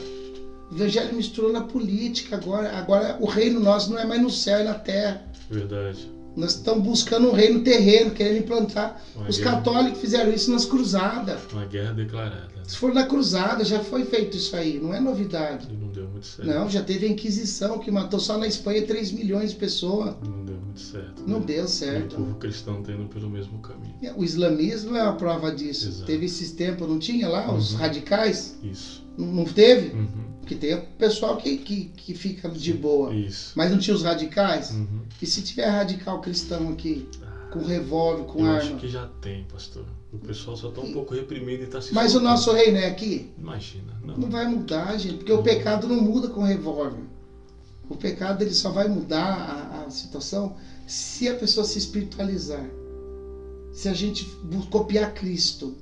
[0.71, 2.77] O evangelho misturou na política agora.
[2.77, 5.25] Agora o reino nosso não é mais no céu, é na terra.
[5.51, 6.14] Verdade.
[6.37, 9.01] Nós estamos buscando um reino terreno, querendo implantar.
[9.15, 9.53] Uma Os guerra.
[9.57, 11.41] católicos fizeram isso nas cruzadas.
[11.53, 12.47] Uma guerra declarada.
[12.57, 12.63] né?
[12.67, 15.69] Se for na cruzada, já foi feito isso aí, não é novidade.
[15.71, 16.49] E não deu muito certo.
[16.49, 20.15] Não, já teve a Inquisição que matou só na Espanha 3 milhões de pessoas.
[20.27, 21.23] Não deu muito certo.
[21.27, 21.45] Não né?
[21.47, 22.17] deu E o certo.
[22.17, 23.95] povo cristão indo pelo mesmo caminho.
[24.17, 25.89] O islamismo é uma prova disso.
[25.89, 26.07] Exato.
[26.07, 27.79] Teve esses tempos, não tinha lá, os Uhum.
[27.79, 28.57] radicais?
[28.63, 29.05] Isso.
[29.17, 29.95] Não, não teve?
[29.95, 30.24] Uhum.
[30.45, 33.15] Porque tem o pessoal que, que, que fica de boa.
[33.15, 33.53] Isso.
[33.57, 34.73] Mas não tinha os radicais?
[34.73, 35.01] Uhum.
[35.21, 38.59] E se tiver radical cristão aqui, Ah, com revólver, com eu arma?
[38.59, 39.85] acho que já tem, pastor.
[40.13, 42.31] O pessoal só tá um pouco reprimido e tá se Mas o soltando.
[42.31, 43.31] nosso reino é aqui?
[43.39, 43.95] Imagina.
[44.05, 44.17] Não.
[44.19, 47.03] Não vai mudar, gente, porque o pecado não muda com revólver.
[47.89, 52.65] O pecado ele só vai mudar a, a situação Se a pessoa se espiritualizar,
[53.73, 54.25] se a gente
[54.71, 55.75] copiar Cristo,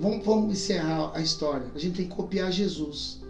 [0.00, 1.66] vamos, vamos encerrar a história.
[1.74, 3.21] A gente tem que copiar Jesus.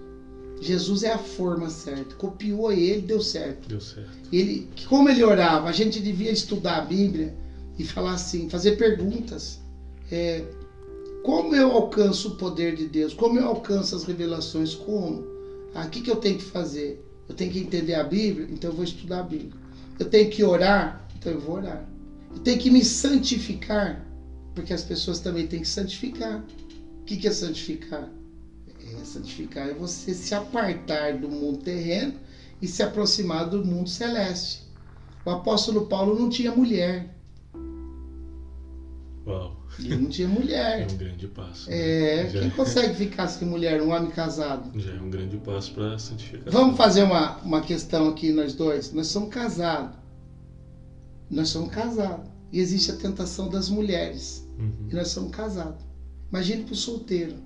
[0.62, 2.14] Jesus é a forma certa.
[2.14, 3.68] Copiou ele, deu certo.
[3.68, 4.08] Deu certo.
[4.32, 7.34] Ele, como ele orava, a gente devia estudar a Bíblia
[7.76, 9.60] e falar assim, fazer perguntas.
[10.10, 10.44] É,
[11.24, 13.12] como eu alcanço o poder de Deus?
[13.12, 14.74] Como eu alcanço as revelações?
[14.74, 15.24] Como?
[15.74, 17.04] Ah, o que, que eu tenho que fazer?
[17.28, 19.60] Eu tenho que entender a Bíblia, então eu vou estudar a Bíblia.
[19.98, 21.84] Eu tenho que orar, então eu vou orar.
[22.30, 24.04] Eu tenho que me santificar,
[24.54, 26.44] porque as pessoas também têm que santificar.
[27.00, 28.08] O que, que é santificar?
[29.00, 32.14] É, santificar é você se apartar do mundo terreno
[32.60, 34.62] e se aproximar do mundo celeste.
[35.24, 37.14] O apóstolo Paulo não tinha mulher.
[39.26, 39.56] Uau.
[39.78, 40.86] Ele não tinha mulher.
[40.90, 41.70] É um grande passo.
[41.70, 44.78] É, quem consegue ficar sem mulher, um homem casado?
[44.78, 46.52] Já é um grande passo para santificação.
[46.52, 48.92] Vamos fazer uma, uma questão aqui, nós dois.
[48.92, 49.96] Nós somos casados.
[51.30, 52.28] Nós somos casados.
[52.52, 54.46] E existe a tentação das mulheres.
[54.58, 54.88] Uhum.
[54.90, 55.82] E nós somos casados.
[56.30, 57.36] Imagine pro solteiro.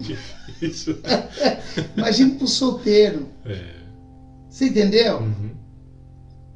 [0.00, 0.98] Difícil.
[1.96, 3.28] Imagine pro solteiro.
[3.44, 3.76] É.
[4.48, 5.18] Você entendeu?
[5.18, 5.50] Uhum.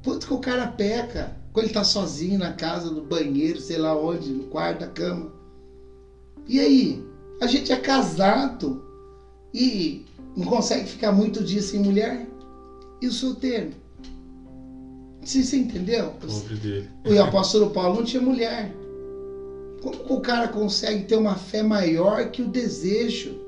[0.04, 3.96] Quanto que o cara peca quando ele tá sozinho na casa, no banheiro, sei lá
[3.96, 5.32] onde, no quarto da cama.
[6.46, 7.02] E aí?
[7.40, 8.84] A gente é casado
[9.54, 10.04] e
[10.36, 12.28] não consegue ficar muito dia sem mulher?
[13.00, 13.70] E o solteiro?
[15.22, 16.10] Você, você entendeu?
[16.20, 16.90] Pobre dele.
[17.06, 18.70] O apóstolo Paulo não tinha mulher.
[19.86, 23.38] Como que o cara consegue ter uma fé maior que o desejo?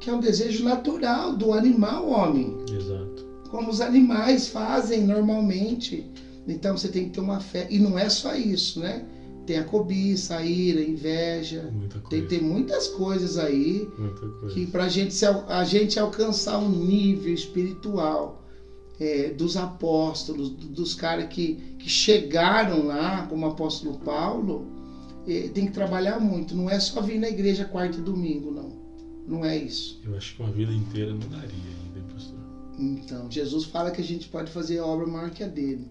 [0.00, 2.56] Que é um desejo natural do animal homem.
[2.72, 3.26] Exato.
[3.50, 6.10] Como os animais fazem normalmente.
[6.48, 7.66] Então você tem que ter uma fé.
[7.68, 9.04] E não é só isso, né?
[9.46, 11.70] Tem a cobiça, a ira, a inveja.
[12.08, 14.54] Tem, tem muitas coisas aí Muita coisa.
[14.54, 18.40] que para gente, se a gente alcançar um nível espiritual
[18.98, 24.64] é, dos apóstolos, do- dos caras que, que chegaram lá, como o apóstolo Paulo,
[25.54, 26.54] tem que trabalhar muito.
[26.54, 28.80] Não é só vir na igreja quarta e domingo, não.
[29.26, 30.00] Não é isso.
[30.04, 32.38] Eu acho que uma vida inteira não daria ainda, pastor.
[32.78, 35.88] Então, Jesus fala que a gente pode fazer a obra maior que a dele.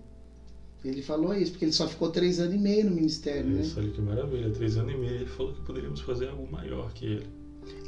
[0.84, 3.62] Ele falou isso, porque ele só ficou três anos e meio no ministério, né?
[3.62, 4.50] Isso, olha que maravilha.
[4.52, 7.28] Três anos e meio ele falou que poderíamos fazer algo maior que ele.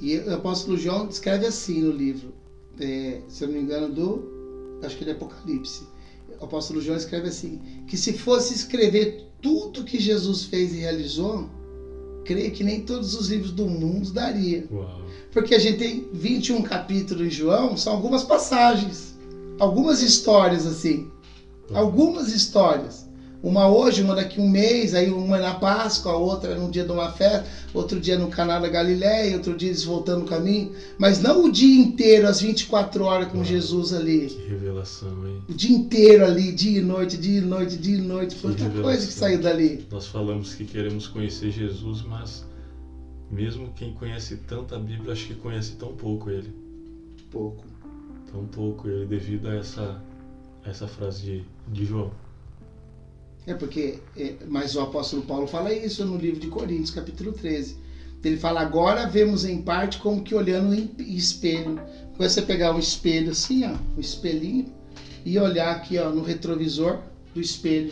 [0.02, 2.34] E o apóstolo João escreve assim no livro,
[2.80, 4.80] é, se eu não me engano, do.
[4.84, 5.88] Acho que é Apocalipse.
[6.40, 11.50] O apóstolo João escreve assim: que se fosse escrever tudo que Jesus fez e realizou,
[12.26, 14.68] creio que nem todos os livros do mundo daria.
[14.72, 15.02] Uau.
[15.32, 19.18] Porque a gente tem 21 capítulos em João, são algumas passagens,
[19.60, 21.10] algumas histórias assim.
[21.74, 23.08] Algumas histórias.
[23.44, 26.84] Uma hoje, uma daqui um mês, aí uma é na Páscoa, a outra no dia
[26.84, 30.72] de uma festa, outro dia no canal da Galileia, outro dia eles voltando no caminho.
[31.00, 33.46] Mas não o dia inteiro, as 24 horas com Uau.
[33.46, 34.28] Jesus ali.
[34.28, 35.42] Que revelação, hein?
[35.50, 38.36] O dia inteiro ali, dia e noite, dia e noite, dia e noite.
[38.36, 39.88] Que Quanta coisa que saiu dali.
[39.90, 42.46] Nós falamos que queremos conhecer Jesus, mas
[43.32, 46.54] mesmo quem conhece tanto a Bíblia, acho que conhece tão pouco ele.
[47.32, 47.66] Pouco.
[48.32, 50.00] Tão pouco ele devido a essa,
[50.64, 52.12] a essa frase de, de João.
[53.48, 57.76] É porque, é, mas o apóstolo Paulo fala isso no livro de Coríntios, capítulo 13.
[58.24, 61.82] Ele fala, agora vemos em parte como que olhando em espelho.
[62.16, 64.72] Quando você pegar um espelho assim, ó, um espelhinho,
[65.26, 67.00] e olhar aqui ó, no retrovisor
[67.34, 67.92] do espelho.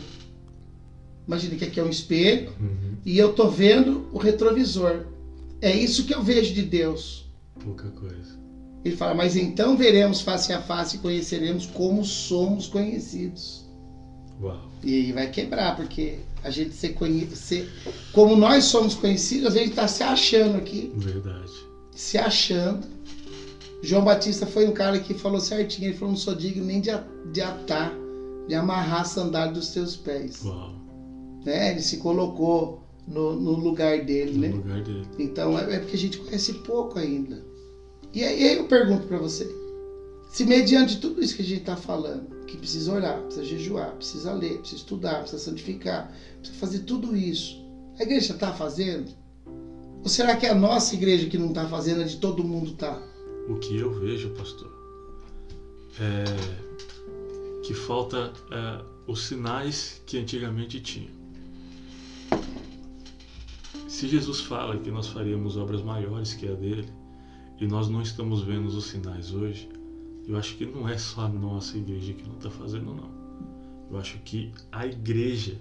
[1.26, 2.96] Imagina que aqui é um espelho Uhum.
[3.04, 5.04] e eu tô vendo o retrovisor.
[5.60, 7.28] É isso que eu vejo de Deus.
[7.62, 8.38] Pouca coisa.
[8.84, 13.68] Ele fala, mas então veremos face a face e conheceremos como somos conhecidos.
[14.40, 14.60] Uau.
[14.82, 17.68] E aí vai quebrar, porque a gente ser conhecido.
[18.12, 21.52] Como nós somos conhecidos, a gente está se achando aqui, Verdade.
[21.94, 22.86] se achando.
[23.82, 26.90] João Batista foi um cara que falou certinho, ele falou, não sou digno nem de,
[27.32, 27.92] de atar,
[28.46, 30.42] de amarrar a sandália dos teus pés.
[30.44, 30.74] Uau.
[31.44, 31.72] Né?
[31.72, 34.48] Ele se colocou no, no lugar dele, No né?
[34.48, 35.06] lugar dele.
[35.18, 37.42] Então é, é porque a gente conhece pouco ainda.
[38.12, 39.48] E aí eu pergunto para você,
[40.30, 44.32] se mediante tudo isso que a gente está falando, que precisa orar, precisa jejuar, precisa
[44.32, 47.64] ler, precisa estudar, precisa santificar, precisa fazer tudo isso,
[47.98, 49.10] a igreja está fazendo?
[50.02, 52.72] Ou será que é a nossa igreja que não está fazendo, a de todo mundo
[52.72, 53.00] está?
[53.48, 54.70] O que eu vejo, pastor,
[56.00, 56.70] é
[57.62, 61.12] que falta é, os sinais que antigamente tinham.
[63.86, 66.88] Se Jesus fala que nós faríamos obras maiores que a dele,
[67.60, 69.68] e nós não estamos vendo os sinais hoje,
[70.30, 73.10] eu acho que não é só a nossa igreja que não está fazendo, não.
[73.90, 75.58] Eu acho que a igreja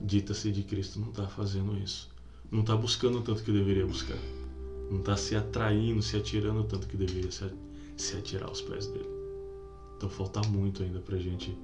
[0.00, 2.08] dita-se de Cristo não está fazendo isso.
[2.50, 4.16] Não está buscando o tanto que deveria buscar.
[4.90, 7.52] Não está se atraindo, se atirando o tanto que deveria se,
[7.98, 9.10] se atirar aos pés dele.
[9.98, 11.54] Então falta muito ainda para a gente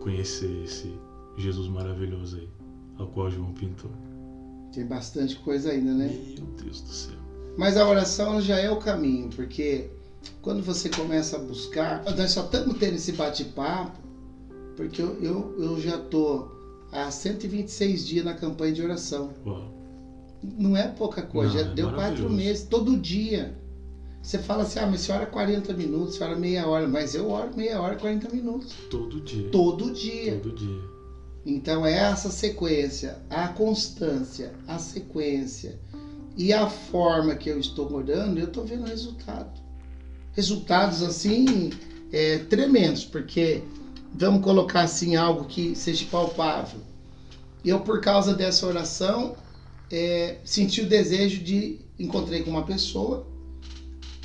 [0.00, 0.92] conhecer esse
[1.36, 2.48] Jesus maravilhoso aí,
[2.98, 3.92] ao qual João pintou.
[4.72, 6.08] Tem bastante coisa ainda, né?
[6.36, 7.16] Meu Deus do céu.
[7.56, 9.88] Mas a oração já é o caminho, porque
[10.42, 13.98] quando você começa a buscar, nós só estamos tendo esse bate-papo,
[14.76, 16.48] porque eu, eu, eu já tô
[16.92, 19.32] há 126 dias na campanha de oração.
[19.46, 19.72] Uau.
[20.42, 23.56] Não é pouca coisa, Não, já é deu quatro meses, todo dia.
[24.22, 27.30] Você fala assim, ah, mas você ora 40 minutos, você ora meia hora, mas eu
[27.30, 28.74] oro meia hora, 40 minutos.
[28.90, 29.50] Todo dia.
[29.50, 30.40] Todo dia.
[30.42, 30.94] Todo dia.
[31.46, 35.78] Então é essa sequência, a constância, a sequência
[36.36, 39.63] e a forma que eu estou orando, eu estou vendo resultado.
[40.34, 41.70] Resultados assim
[42.12, 43.62] é, tremendos, porque
[44.12, 46.80] vamos colocar assim algo que seja palpável.
[47.64, 49.36] Eu por causa dessa oração
[49.90, 53.26] é, senti o desejo de encontrei com uma pessoa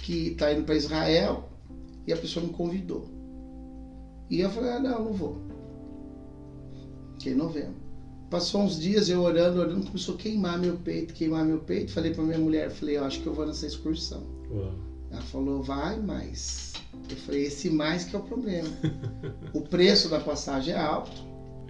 [0.04, 1.50] que está indo para Israel
[2.06, 3.08] e a pessoa me convidou.
[4.30, 5.42] E eu falei, ah, não, não vou.
[7.18, 7.76] Que em novembro.
[8.30, 11.92] Passou uns dias eu orando, orando, começou a queimar meu peito, queimar meu peito.
[11.92, 14.24] Falei pra minha mulher, falei, eu acho que eu vou nessa excursão.
[14.52, 14.89] Uau.
[15.12, 16.74] Ela falou, vai, mas.
[17.10, 18.70] Eu falei, esse mais que é o problema.
[19.54, 21.24] o preço da passagem é alto,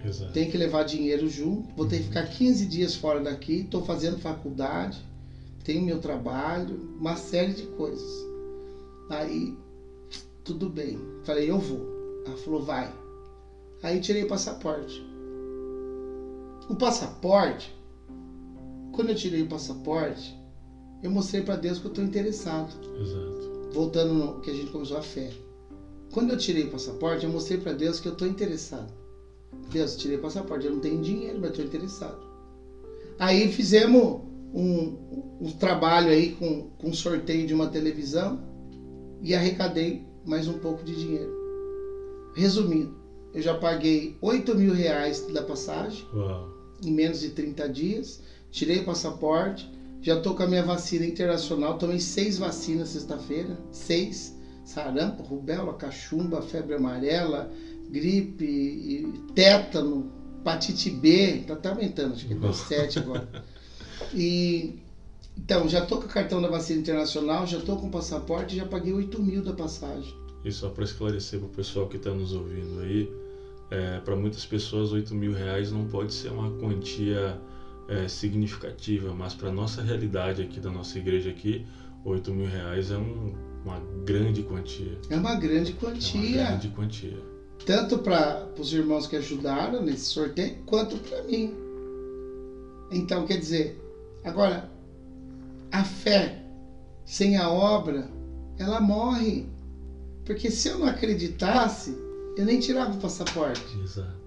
[0.04, 0.32] Exato.
[0.32, 4.18] tem que levar dinheiro junto, vou ter que ficar 15 dias fora daqui, estou fazendo
[4.18, 4.98] faculdade,
[5.64, 8.10] tenho meu trabalho, uma série de coisas.
[9.08, 9.56] Aí,
[10.44, 10.98] tudo bem.
[11.24, 11.86] Falei, eu vou.
[12.26, 12.92] Ela falou, vai.
[13.82, 15.02] Aí tirei o passaporte.
[16.68, 17.74] O passaporte,
[18.92, 20.39] quando eu tirei o passaporte,
[21.02, 22.72] eu mostrei para Deus que eu estou interessado.
[23.00, 23.70] Exato.
[23.72, 25.30] Voltando no que a gente começou a fé.
[26.12, 28.92] Quando eu tirei o passaporte, eu mostrei para Deus que eu estou interessado.
[29.70, 32.18] Deus, tirei o passaporte, eu não tenho dinheiro, mas estou interessado.
[33.18, 34.22] Aí fizemos
[34.52, 38.40] um, um trabalho aí com, com sorteio de uma televisão
[39.22, 41.30] e arrecadei mais um pouco de dinheiro.
[42.34, 42.94] Resumindo,
[43.32, 46.48] eu já paguei 8 mil reais da passagem Uau.
[46.82, 49.70] em menos de 30 dias, tirei o passaporte,
[50.02, 56.40] já estou com a minha vacina internacional, tomei seis vacinas sexta-feira, seis, sarampo, rubéola, cachumba,
[56.40, 57.52] febre amarela,
[57.90, 63.28] gripe, e tétano, hepatite B, tá até aumentando, acho que deu sete agora.
[64.14, 64.78] E
[65.36, 68.66] então, já estou com o cartão da vacina internacional, já estou com o passaporte, já
[68.66, 70.14] paguei 8 mil da passagem.
[70.44, 73.10] E só para esclarecer para o pessoal que está nos ouvindo aí,
[74.04, 77.38] para muitas pessoas 8 mil reais não pode ser uma quantia
[77.88, 81.66] é, significativa, mas para nossa realidade aqui da nossa igreja aqui,
[82.04, 84.98] 8 mil reais é um- uma grande quantia.
[85.10, 86.20] É uma grande É quantia.
[86.40, 87.30] uma grande quantia.
[87.66, 91.52] tanto para os irmãos que ajudaram nesse sorteio, quanto para mim.
[92.90, 93.78] Então, quer dizer,
[94.24, 94.70] agora,
[95.70, 96.42] a fé
[97.04, 98.08] sem a obra,
[98.58, 99.46] ela morre.
[100.24, 101.96] Porque se eu não acreditasse,
[102.36, 103.62] eu nem tirava o passaporte.
[103.82, 104.19] Exato.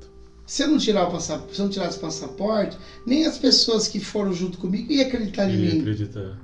[0.45, 3.87] Se eu não, tirar o passaporte, se eu não tirasse o passaporte, nem as pessoas
[3.87, 5.79] que foram junto comigo iam acreditar em mim.
[5.79, 6.37] acreditar.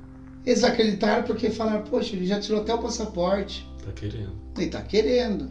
[0.46, 3.68] Eles acreditaram porque falaram, poxa, ele já tirou até o passaporte.
[3.86, 4.32] Tá querendo.
[4.58, 5.50] Ele tá querendo.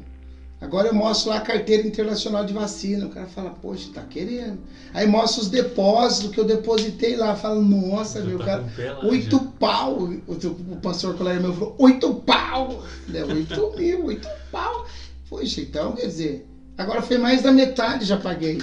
[0.61, 3.07] Agora eu mostro lá a carteira internacional de vacina.
[3.07, 4.59] O cara fala, poxa, tá querendo.
[4.93, 7.37] Aí mostra os depósitos que eu depositei lá.
[7.37, 9.07] Fala, nossa, meu tá cara.
[9.07, 10.11] Oito pau.
[10.27, 12.83] O, o pastor colega meu falou, oito pau.
[13.07, 14.85] Né, Oito mil, oito pau.
[15.29, 16.49] Poxa, então, quer dizer,
[16.79, 18.59] agora foi mais da metade, já paguei.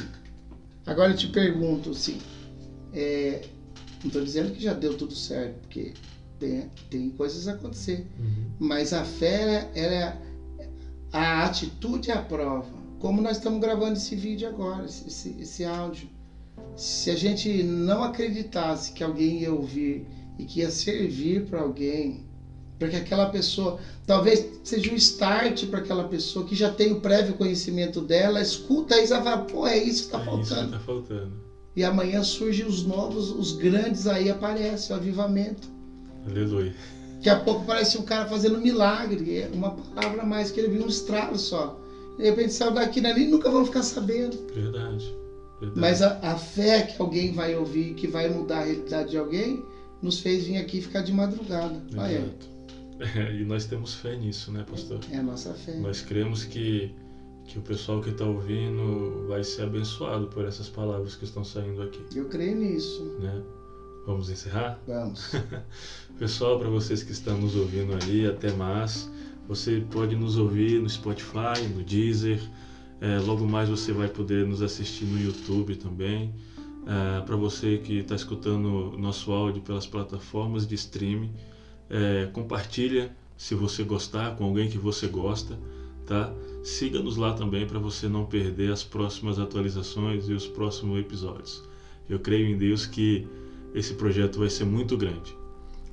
[0.86, 2.20] Agora eu te pergunto, assim,
[2.94, 3.42] é,
[4.02, 5.94] não estou dizendo que já deu tudo certo, porque
[6.40, 8.08] tem, tem coisas a acontecer.
[8.18, 8.52] Uhum.
[8.60, 10.26] Mas a fé, ela é
[11.16, 12.68] a atitude é a prova.
[13.00, 16.10] Como nós estamos gravando esse vídeo agora, esse, esse áudio.
[16.76, 20.06] Se a gente não acreditasse que alguém ia ouvir
[20.38, 22.26] e que ia servir para alguém,
[22.78, 27.00] para que aquela pessoa, talvez seja um start para aquela pessoa que já tem o
[27.00, 30.72] prévio conhecimento dela, escuta isso e fala, pô, é isso que está É faltando.
[30.72, 31.32] tá faltando.
[31.76, 35.68] E amanhã surgem os novos, os grandes aí aparecem, o avivamento.
[36.28, 36.74] Aleluia.
[37.16, 40.70] Daqui a pouco parece um cara fazendo milagre, é uma palavra a mais que ele
[40.70, 41.80] viu um estralo só.
[42.18, 44.38] De repente saiu daqui dali nunca vão ficar sabendo.
[44.54, 45.14] Verdade.
[45.60, 45.80] Verdade.
[45.80, 49.64] Mas a, a fé que alguém vai ouvir, que vai mudar a realidade de alguém,
[50.02, 51.82] nos fez vir aqui ficar de madrugada.
[51.94, 52.48] Olha, aí, Exato.
[53.00, 55.00] É, e nós temos fé nisso, né, pastor?
[55.12, 55.78] é a nossa fé.
[55.80, 56.92] Nós cremos que,
[57.46, 61.82] que o pessoal que está ouvindo vai ser abençoado por essas palavras que estão saindo
[61.82, 63.04] aqui, Eu creio nisso.
[63.20, 63.42] né?
[64.06, 64.80] Vamos encerrar?
[64.88, 65.32] Vamos.
[66.20, 69.10] Pessoal, para vocês que estão nos ouvindo aí, até mais.
[69.48, 72.40] Você pode nos ouvir no Spotify, no Deezer.
[73.02, 76.34] É, logo mais você vai poder nos assistir no YouTube também.
[77.26, 81.34] para você que está escutando nosso áudio pelas plataformas de streaming,
[81.90, 85.58] é, compartilha se você gostar com alguém que você gosta,
[86.06, 86.34] tá?
[86.64, 91.64] Siga-nos lá também para você não perder as próximas atualizações e os próximos episódios.
[92.10, 93.28] Eu creio em Deus que
[93.74, 95.36] esse projeto vai ser muito grande.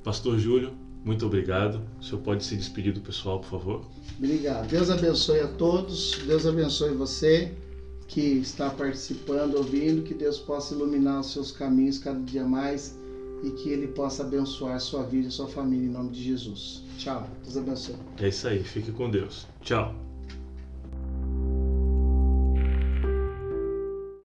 [0.03, 0.73] Pastor Júlio,
[1.03, 1.81] muito obrigado.
[1.99, 3.85] O senhor pode se despedir do pessoal, por favor?
[4.17, 4.69] Obrigado.
[4.69, 6.19] Deus abençoe a todos.
[6.25, 7.53] Deus abençoe você
[8.07, 10.03] que está participando, ouvindo.
[10.03, 12.97] Que Deus possa iluminar os seus caminhos cada dia mais
[13.43, 16.83] e que Ele possa abençoar sua vida e sua família em nome de Jesus.
[16.97, 17.27] Tchau.
[17.43, 17.95] Deus abençoe.
[18.17, 18.63] É isso aí.
[18.63, 19.45] Fique com Deus.
[19.61, 20.02] Tchau.